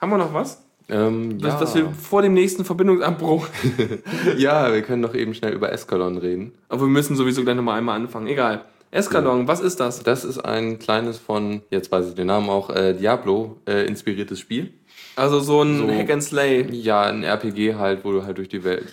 [0.00, 0.62] Haben wir noch was?
[0.88, 1.60] ähm, Dass, ja.
[1.60, 3.46] dass wir vor dem nächsten Verbindungsabbruch.
[4.38, 6.52] ja, wir können doch eben schnell über Escalon reden.
[6.70, 8.26] Aber wir müssen sowieso gleich nochmal einmal anfangen.
[8.28, 8.64] Egal.
[8.94, 10.02] Escalon, was ist das?
[10.04, 14.38] Das ist ein kleines von, jetzt weiß ich den Namen auch, äh, Diablo äh, inspiriertes
[14.38, 14.72] Spiel.
[15.16, 15.88] Also so ein So.
[15.90, 16.66] Hack and Slay.
[16.72, 18.92] Ja, ein RPG halt, wo du halt durch die Welt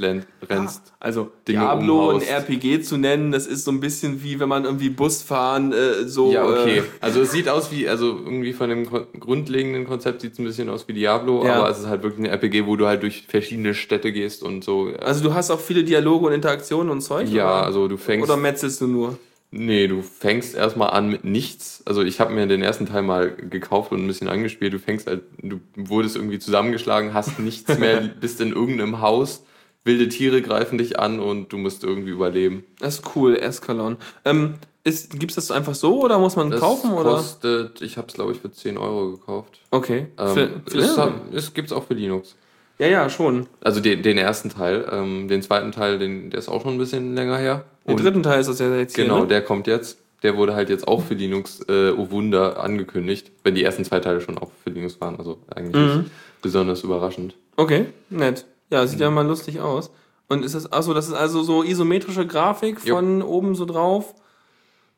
[0.49, 0.81] rennst.
[0.99, 2.29] Also Dinge Diablo ein umhaust.
[2.29, 6.07] RPG zu nennen, das ist so ein bisschen wie wenn man irgendwie Bus fahren, äh,
[6.07, 6.31] so.
[6.31, 6.79] Ja, okay.
[6.79, 8.87] Äh, Also es sieht aus wie, also irgendwie von dem
[9.19, 11.55] grundlegenden Konzept sieht es ein bisschen aus wie Diablo, Ja.
[11.55, 14.63] aber es ist halt wirklich ein RPG, wo du halt durch verschiedene Städte gehst und
[14.63, 14.91] so.
[14.99, 17.29] also du hast auch viele Dialoge und Interaktionen und Zeug?
[17.29, 17.65] ja, oder?
[17.65, 18.23] also du fängst.
[18.29, 19.17] Oder metzelst du nur?
[19.51, 21.83] Nee, du fängst erstmal an mit nichts.
[21.85, 24.73] Also ich habe mir den ersten Teil mal gekauft und ein bisschen angespielt.
[24.73, 29.43] Du fängst halt, du wurdest irgendwie zusammengeschlagen, hast nichts mehr, bist in irgendeinem Haus,
[29.83, 32.63] wilde Tiere greifen dich an und du musst irgendwie überleben.
[32.79, 33.97] Das ist cool, Escalon.
[34.25, 36.91] Ähm, ist, gibt's das einfach so oder muss man Das kaufen?
[36.91, 37.11] Oder?
[37.11, 39.59] kostet, ich habe es glaube ich für 10 Euro gekauft.
[39.69, 40.07] Okay.
[40.17, 42.35] Ähm, Für, für, es, es gibt's auch für Linux.
[42.81, 43.47] Ja, ja, schon.
[43.61, 46.77] Also den, den ersten Teil, ähm, den zweiten Teil, den, der ist auch schon ein
[46.79, 47.65] bisschen länger her.
[47.85, 49.27] Den Und dritten Teil ist das ja jetzt hier, genau, ne?
[49.27, 49.99] der kommt jetzt.
[50.23, 53.31] Der wurde halt jetzt auch für Linux, äh, oh Wunder, angekündigt.
[53.43, 55.15] Wenn die ersten zwei Teile schon auch für Linux waren.
[55.17, 55.99] Also eigentlich Mhm.
[56.01, 56.11] nicht
[56.41, 57.35] besonders überraschend.
[57.57, 58.45] Okay, nett.
[58.71, 59.91] Ja, sieht ja mal lustig aus.
[60.27, 62.95] Und ist das, achso, das ist also so isometrische Grafik Jo.
[62.95, 64.13] von oben so drauf.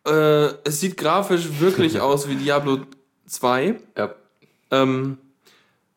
[0.06, 2.80] Äh, es sieht grafisch wirklich aus wie Diablo
[3.28, 3.76] 2.
[3.98, 4.14] Ja.
[4.72, 5.18] Ähm,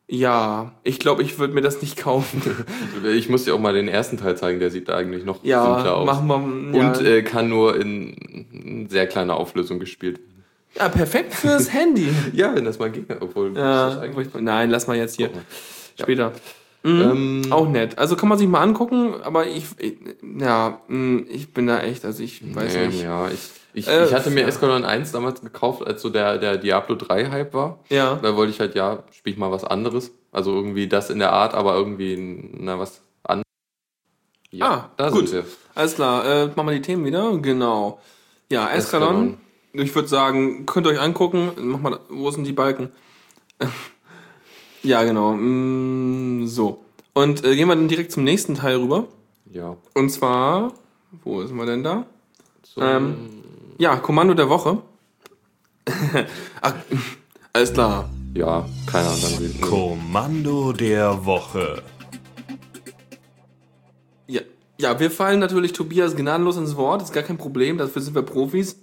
[0.09, 2.41] ja, ich glaube, ich würde mir das nicht kaufen.
[3.05, 5.75] Ich muss dir auch mal den ersten Teil zeigen, der sieht da eigentlich noch Ja,
[5.75, 6.05] simpler aus.
[6.05, 6.79] machen wir.
[6.81, 6.87] Ja.
[6.87, 10.43] Und äh, kann nur in sehr kleiner Auflösung gespielt werden.
[10.77, 12.09] Ja, perfekt fürs Handy.
[12.33, 13.05] Ja, wenn das mal ging.
[13.19, 14.03] Obwohl, Ja,
[14.39, 15.29] nein, lass mal jetzt hier.
[15.29, 15.41] Mal.
[15.99, 16.31] Später.
[16.83, 17.97] Ähm, Auch nett.
[17.97, 19.95] Also kann man sich mal angucken, aber ich, ich
[20.39, 23.03] ja, mh, ich bin da echt, also ich weiß nee, nicht.
[23.03, 23.39] Ja, ich,
[23.77, 24.47] ich, Äh, ich hatte mir ja.
[24.47, 27.79] Escalon 1 damals gekauft, als so der, der Diablo 3 Hype war.
[27.89, 28.15] Ja.
[28.21, 30.11] Da wollte ich halt, ja, spiel ich mal was anderes.
[30.31, 32.15] Also irgendwie das in der Art, aber irgendwie,
[32.57, 33.45] na, was anderes.
[34.51, 35.27] Ja, Ah, da gut.
[35.29, 35.51] sind wir.
[35.75, 37.37] Alles klar, äh, machen wir die Themen wieder.
[37.37, 37.99] Genau.
[38.51, 39.37] Ja, Eskalon.
[39.73, 41.51] Ich würde sagen, könnt ihr euch angucken.
[41.57, 42.89] Mach mal, wo sind die Balken?
[44.83, 45.33] ja, genau.
[45.33, 46.83] Mm, so.
[47.13, 49.05] Und äh, gehen wir dann direkt zum nächsten Teil rüber.
[49.51, 49.75] Ja.
[49.93, 50.73] Und zwar,
[51.23, 52.05] wo sind wir denn da?
[52.63, 53.36] So, Ähm,
[53.77, 54.81] ja, Kommando der Woche.
[56.61, 56.73] Ach,
[57.53, 58.09] alles klar.
[58.33, 59.21] ja, keine Ahnung.
[59.21, 61.81] Dann sieht- Kommando der Woche.
[64.27, 64.41] Ja,
[64.77, 68.21] ja, wir fallen natürlich Tobias gnadenlos ins Wort, ist gar kein Problem, dafür sind wir
[68.23, 68.77] Profis.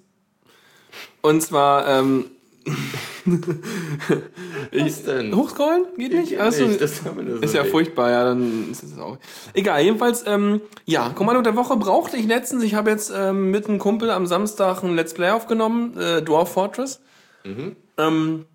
[1.22, 2.26] Und zwar, ähm,
[4.72, 5.34] Was denn?
[5.34, 5.86] hochscrollen?
[5.96, 6.30] Geht nicht?
[6.30, 7.10] Geht Achso, nicht, das so
[7.40, 7.70] ist ja sehen.
[7.70, 9.18] furchtbar, ja, dann ist es auch.
[9.52, 12.62] Egal, jedenfalls, ähm, ja, Kommando der Woche brauchte ich letztens.
[12.62, 16.52] Ich habe jetzt ähm, mit einem Kumpel am Samstag ein Let's Play aufgenommen, äh, Dwarf
[16.52, 17.00] Fortress.
[17.44, 17.76] Mhm.
[17.98, 18.46] Ähm,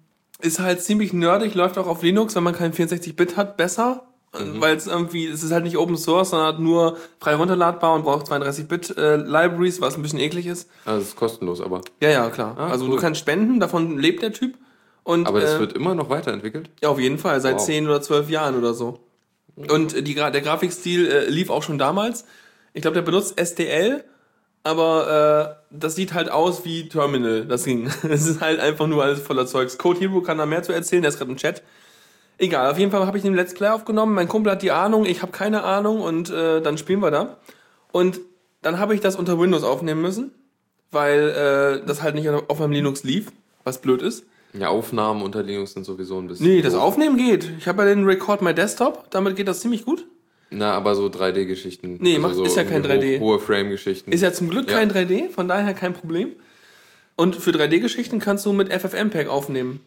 [0.41, 4.08] ist halt ziemlich nerdig, läuft auch auf Linux, wenn man kein 64-Bit hat, besser.
[4.37, 4.61] Mhm.
[4.61, 8.03] Weil es irgendwie, es ist halt nicht Open Source, sondern hat nur frei runterladbar und
[8.03, 10.69] braucht 32-Bit äh, Libraries, was ein bisschen eklig ist.
[10.85, 11.81] Also, es ist kostenlos, aber.
[11.99, 12.55] Ja, ja, klar.
[12.57, 12.91] Ah, also cool.
[12.91, 14.55] du kannst spenden, davon lebt der Typ.
[15.03, 16.69] Und, Aber das äh, wird immer noch weiterentwickelt.
[16.81, 17.65] ja, auf jeden Fall, seit Wow.
[17.65, 18.99] 10 oder 12 Jahren oder so.
[19.55, 22.25] Und äh, die, der Grafikstil äh, lief auch schon damals.
[22.73, 24.03] Ich glaube, der benutzt STL,
[24.63, 27.45] aber äh, das sieht halt aus wie Terminal.
[27.45, 27.89] Das ging.
[28.07, 29.79] Es ist halt einfach nur alles voller Zeugs.
[29.79, 31.63] Code Hero kann da mehr zu erzählen, der ist gerade im Chat.
[32.39, 34.15] Egal, auf jeden Fall habe ich den Let's Play aufgenommen.
[34.15, 37.37] Mein Kumpel hat die Ahnung, ich habe keine Ahnung und äh, dann spielen wir da.
[37.91, 38.19] Und
[38.61, 40.31] dann habe ich das unter Windows aufnehmen müssen,
[40.91, 43.27] weil äh, das halt nicht auf meinem Linux lief,
[43.65, 44.25] was blöd ist.
[44.53, 46.47] Ja, Aufnahmen unter Linux sind sowieso ein bisschen.
[46.47, 46.81] Nee, das doof.
[46.81, 47.51] Aufnehmen geht.
[47.59, 50.07] Ich habe ja den Record My Desktop, damit geht das ziemlich gut.
[50.49, 51.97] Na, aber so 3D-Geschichten.
[51.99, 53.19] Nee, macht- ist ja kein irgendwie 3D.
[53.19, 54.11] Hohe, hohe Frame-Geschichten.
[54.11, 54.77] Ist ja zum Glück Ja.
[54.79, 56.31] kein 3D, von daher kein Problem.
[57.15, 59.81] Und für 3D-Geschichten kannst du mit FFmpeg aufnehmen.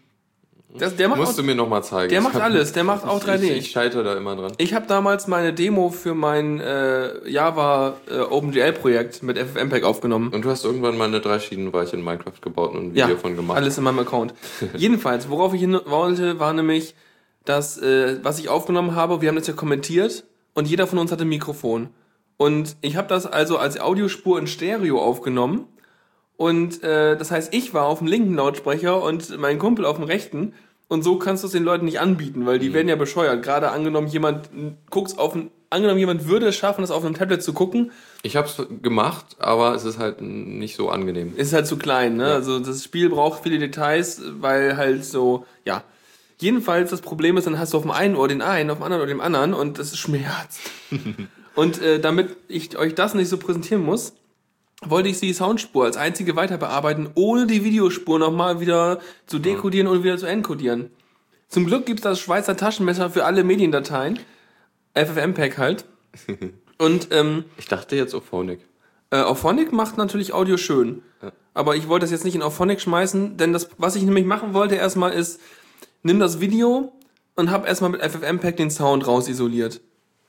[0.79, 2.09] Das, der macht Musst auch, du mir nochmal zeigen.
[2.11, 3.43] der macht alles, der macht auch 3D.
[3.43, 4.53] Ich, ich scheitere da immer dran.
[4.59, 10.31] Ich habe damals meine Demo für mein äh, Java äh, OpenGL-Projekt mit FFmpeg aufgenommen.
[10.33, 13.37] Und du hast irgendwann mal eine Dreischienenweiche in Minecraft gebaut und ein Ja, Video von
[13.37, 13.57] gemacht.
[13.59, 14.33] alles in meinem Account.
[14.77, 16.95] Jedenfalls, worauf ich hin wollte, war nämlich,
[17.45, 21.12] dass, äh, was ich aufgenommen habe, wir haben das ja kommentiert und jeder von uns
[21.12, 21.91] hatte ein Mikrofon.
[22.39, 25.66] Und ich habe das also als Audiospur in Stereo aufgenommen.
[26.43, 30.05] Und äh, das heißt, ich war auf dem linken Lautsprecher und mein Kumpel auf dem
[30.05, 30.55] rechten.
[30.88, 32.74] Und so kannst du es den Leuten nicht anbieten, weil die Mhm.
[32.74, 33.45] werden ja bescheuert.
[33.45, 34.51] Gerade angenommen, jemand
[34.90, 37.93] guckt auf ein, angenommen, jemand würde es schaffen, das auf einem Tablet zu gucken,
[38.24, 41.32] Ich hab's gemacht, aber es ist halt nicht so angenehm.
[41.36, 42.26] ist halt zu klein, ne?
[42.26, 45.84] Also das Spiel braucht viele Details, weil halt so, ja.
[46.40, 48.82] Jedenfalls das Problem ist, dann hast du auf dem einen Ohr den einen, auf dem
[48.82, 50.59] anderen Ohr den anderen und das schmerzt.
[51.55, 54.12] und äh, damit ich euch das nicht so präsentieren muss,
[54.85, 59.87] wollte ich die Soundspur als einzige weiter bearbeiten, ohne die Videospur nochmal wieder zu dekodieren
[59.87, 60.91] und wieder zu encodieren.
[61.49, 64.18] Zum Glück gibt's das Schweizer Taschenmesser für alle Mediendateien.
[64.95, 65.85] FFmpeg halt.
[66.78, 68.61] Und ähm, Ich dachte jetzt Ophonic.
[69.11, 71.03] äh, Auphonic macht natürlich Audio schön.
[71.55, 74.55] Aber ich wollte das jetzt nicht in Auphonic schmeißen, denn das, was ich nämlich machen
[74.55, 75.41] wollte erstmal ist,
[76.03, 76.93] nimm das Video
[77.37, 79.80] und hab erstmal mit FFmpeg den Sound rausisoliert.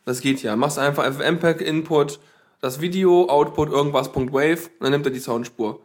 [0.05, 0.55] Das geht ja.
[0.57, 2.19] Machst einfach FFmpeg Input,
[2.63, 5.81] das Video, Output irgendwas.wave und dann nimmt er die Soundspur.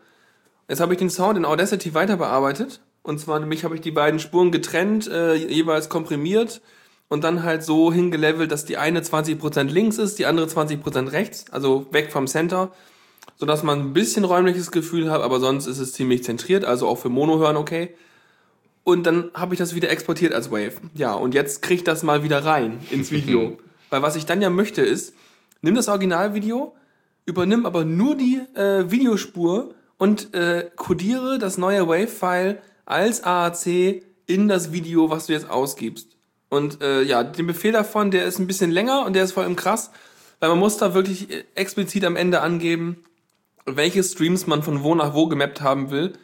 [0.68, 2.80] Jetzt habe ich den Sound in Audacity weiter bearbeitet.
[3.02, 6.60] Und zwar nämlich habe ich die beiden Spuren getrennt, äh, jeweils komprimiert
[7.08, 11.46] und dann halt so hingelevelt, dass die eine 20% links ist, die andere 20% rechts,
[11.50, 12.70] also weg vom Center,
[13.34, 16.98] sodass man ein bisschen räumliches Gefühl hat, aber sonst ist es ziemlich zentriert, also auch
[16.98, 17.92] für Mono hören okay.
[18.84, 20.74] Und dann habe ich das wieder exportiert als Wave.
[20.94, 23.58] Ja, und jetzt krieg ich das mal wieder rein ins Video.
[23.90, 25.14] Weil was ich dann ja möchte ist,
[25.62, 26.74] nimm das Originalvideo,
[27.26, 34.48] übernimm aber nur die äh, Videospur und äh, codiere das neue Wave-File als AAC in
[34.48, 36.16] das Video, was du jetzt ausgibst.
[36.48, 39.42] Und äh, ja, den Befehl davon, der ist ein bisschen länger und der ist vor
[39.42, 39.90] allem krass,
[40.40, 43.04] weil man muss da wirklich äh, explizit am Ende angeben,
[43.66, 46.14] welche Streams man von wo nach wo gemappt haben will.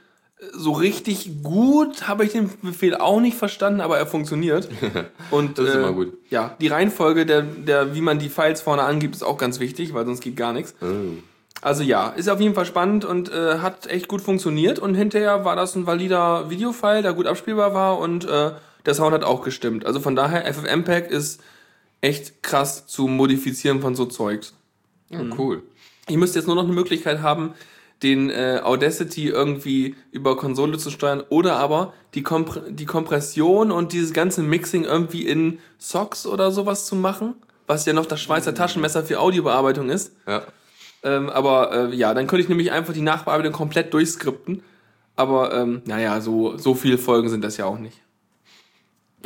[0.53, 4.69] So richtig gut habe ich den Befehl auch nicht verstanden, aber er funktioniert.
[5.31, 6.13] Und Das ist äh, immer gut.
[6.29, 9.95] Ja, die Reihenfolge, der, der, wie man die Files vorne angibt, ist auch ganz wichtig,
[9.95, 10.75] weil sonst geht gar nichts.
[10.83, 11.19] Oh.
[11.63, 14.79] Also ja, ist auf jeden Fall spannend und äh, hat echt gut funktioniert.
[14.79, 18.51] Und hinterher war das ein valider Videofile, der gut abspielbar war und äh,
[18.85, 19.87] der Sound hat auch gestimmt.
[19.87, 21.41] Also von daher, FFmpeg ist
[22.01, 24.53] echt krass zu modifizieren von so Zeugs.
[25.09, 25.63] Ja, cool.
[26.09, 27.55] Ihr müsst jetzt nur noch eine Möglichkeit haben,
[28.05, 33.93] den äh, Audacity irgendwie über Konsole zu steuern oder aber die, Kompr die Kompression und
[33.93, 37.35] dieses ganze Mixing irgendwie in Socks oder sowas zu machen,
[37.67, 40.13] was ja noch das Schweizer Taschenmesser für Audiobearbeitung ist.
[40.29, 40.43] Ja.
[41.03, 44.63] Ähm, aber äh, ja, dann könnte ich nämlich einfach die Nachbearbeitung komplett durchskripten.
[45.17, 48.01] Aber ähm, naja, so, so viele Folgen sind das ja auch nicht.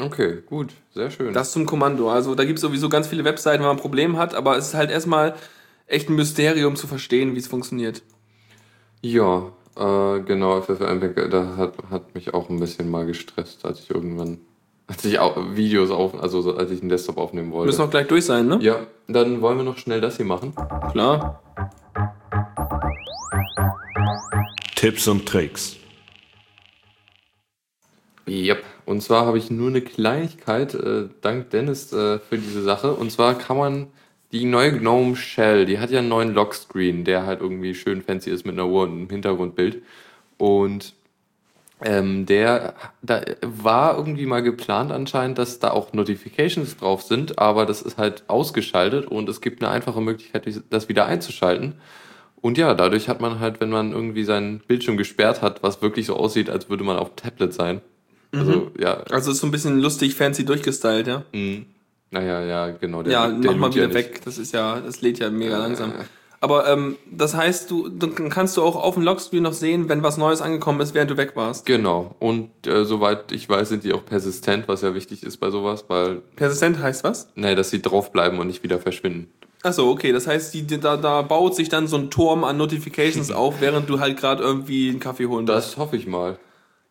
[0.01, 1.33] Okay, gut, sehr schön.
[1.33, 2.11] Das zum Kommando.
[2.11, 4.69] Also da gibt es sowieso ganz viele Webseiten, wenn man ein Problem hat, aber es
[4.69, 5.35] ist halt erstmal
[5.87, 8.03] echt ein Mysterium zu verstehen, wie es funktioniert.
[9.03, 13.91] Ja, äh, genau, FFmpeg, das hat, hat mich auch ein bisschen mal gestresst, als ich
[13.91, 14.39] irgendwann,
[14.87, 17.67] als ich auch Videos auf, also so, als ich einen Desktop aufnehmen wollte.
[17.67, 18.59] Müssen auch gleich durch sein, ne?
[18.61, 20.53] ja, dann wollen wir noch schnell das hier machen.
[20.91, 21.43] Klar.
[24.75, 25.77] Tipps und Tricks.
[28.29, 28.63] Yep.
[28.85, 32.93] Und zwar habe ich nur eine Kleinigkeit, äh, dank Dennis, äh, für diese Sache.
[32.93, 33.87] Und zwar kann man
[34.33, 38.31] die neue Gnome Shell, die hat ja einen neuen Lockscreen, der halt irgendwie schön fancy
[38.31, 39.83] ist mit einer Uhr und einem Hintergrundbild.
[40.37, 40.95] Und
[41.81, 47.67] ähm, der, da war irgendwie mal geplant anscheinend, dass da auch Notifications drauf sind, aber
[47.67, 51.75] das ist halt ausgeschaltet und es gibt eine einfache Möglichkeit, das wieder einzuschalten.
[52.41, 56.07] Und ja, dadurch hat man halt, wenn man irgendwie seinen Bildschirm gesperrt hat, was wirklich
[56.07, 57.81] so aussieht, als würde man auf dem Tablet sein.
[58.35, 61.25] Also, ja, Also ist so ein bisschen lustig, fancy durchgestylt, ja?
[61.33, 61.63] mh.
[62.11, 63.03] Naja, ja, genau.
[63.03, 63.97] Der, Ja, der mach mal ja wieder nicht.
[63.97, 64.21] weg.
[64.25, 65.93] Das ist ja, das lädt ja mega langsam.
[66.41, 70.05] Aber ähm, das heißt, du dann kannst du auch auf dem Lockscreen noch sehen, wenn
[70.05, 71.67] was Neues angekommen ist, während du weg warst.
[71.67, 72.15] Genau.
[72.21, 75.87] Und äh, soweit ich weiß, sind die auch persistent, was ja wichtig ist bei sowas,
[75.89, 77.29] weil, Persistent heißt was?
[77.35, 79.33] nee, dass sie draufbleiben und nicht wieder verschwinden.
[79.65, 80.13] Achso, okay.
[80.13, 83.91] Das heißt, die, da, da baut sich dann so ein Turm an Notifications auf, während
[83.91, 85.71] du halt gerade irgendwie einen Kaffee holen willst.
[85.71, 86.39] Das hoffe ich mal.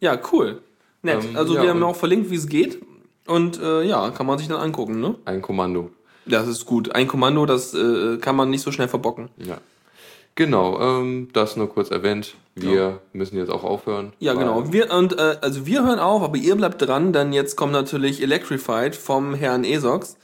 [0.01, 0.61] Ja, cool.
[1.03, 1.23] Nett.
[1.23, 2.79] Ähm, also ja, wir haben auch verlinkt, wie es geht.
[3.27, 5.15] Und äh, ja, kann man sich dann angucken, ne?
[5.25, 5.91] Ein Kommando.
[6.25, 6.93] Das ist gut.
[6.95, 9.29] Ein Kommando, das äh, kann man nicht so schnell verbocken.
[9.37, 9.59] Ja.
[10.35, 12.35] Genau, ähm, das nur kurz erwähnt.
[12.53, 14.13] Wir müssen jetzt auch aufhören.
[14.19, 14.71] Ja, genau.
[14.71, 18.21] Wir, und, äh, also wir hören auf, aber ihr bleibt dran, denn jetzt kommt natürlich
[18.21, 20.15] Electrified vom Herrn Esox.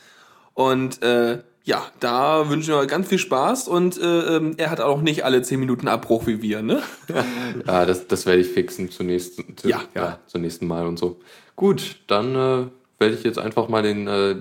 [0.54, 5.02] Und äh, ja, da wünschen wir ganz viel Spaß und äh, ähm, er hat auch
[5.02, 6.84] nicht alle 10 Minuten Abbruch wie wir, ne?
[7.66, 10.20] Ja, das, das werde ich fixen zum nächsten, zu, Ja, ja.
[10.28, 11.20] zum nächsten Mal und so.
[11.56, 12.66] Gut, dann äh,
[13.04, 14.36] werde ich jetzt einfach mal den äh,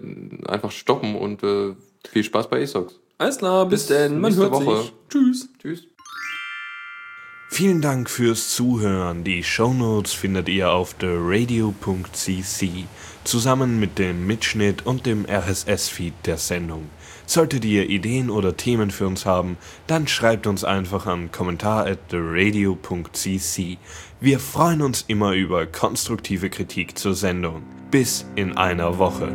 [0.48, 1.74] einfach stoppen und äh,
[2.08, 3.00] viel Spaß bei ESOX.
[3.18, 4.20] Alles klar, bis, Bis denn.
[4.20, 4.82] Man nächste hört Woche.
[4.82, 4.92] sich.
[5.08, 5.48] Tschüss.
[5.60, 5.84] Tschüss.
[7.50, 9.24] Vielen Dank fürs Zuhören.
[9.24, 12.86] Die Shownotes findet ihr auf theradio.cc
[13.24, 16.88] zusammen mit dem Mitschnitt und dem RSS-Feed der Sendung.
[17.32, 19.56] Solltet ihr Ideen oder Themen für uns haben,
[19.86, 21.86] dann schreibt uns einfach an kommentar.
[24.20, 27.62] Wir freuen uns immer über konstruktive Kritik zur Sendung.
[27.90, 29.32] Bis in einer Woche.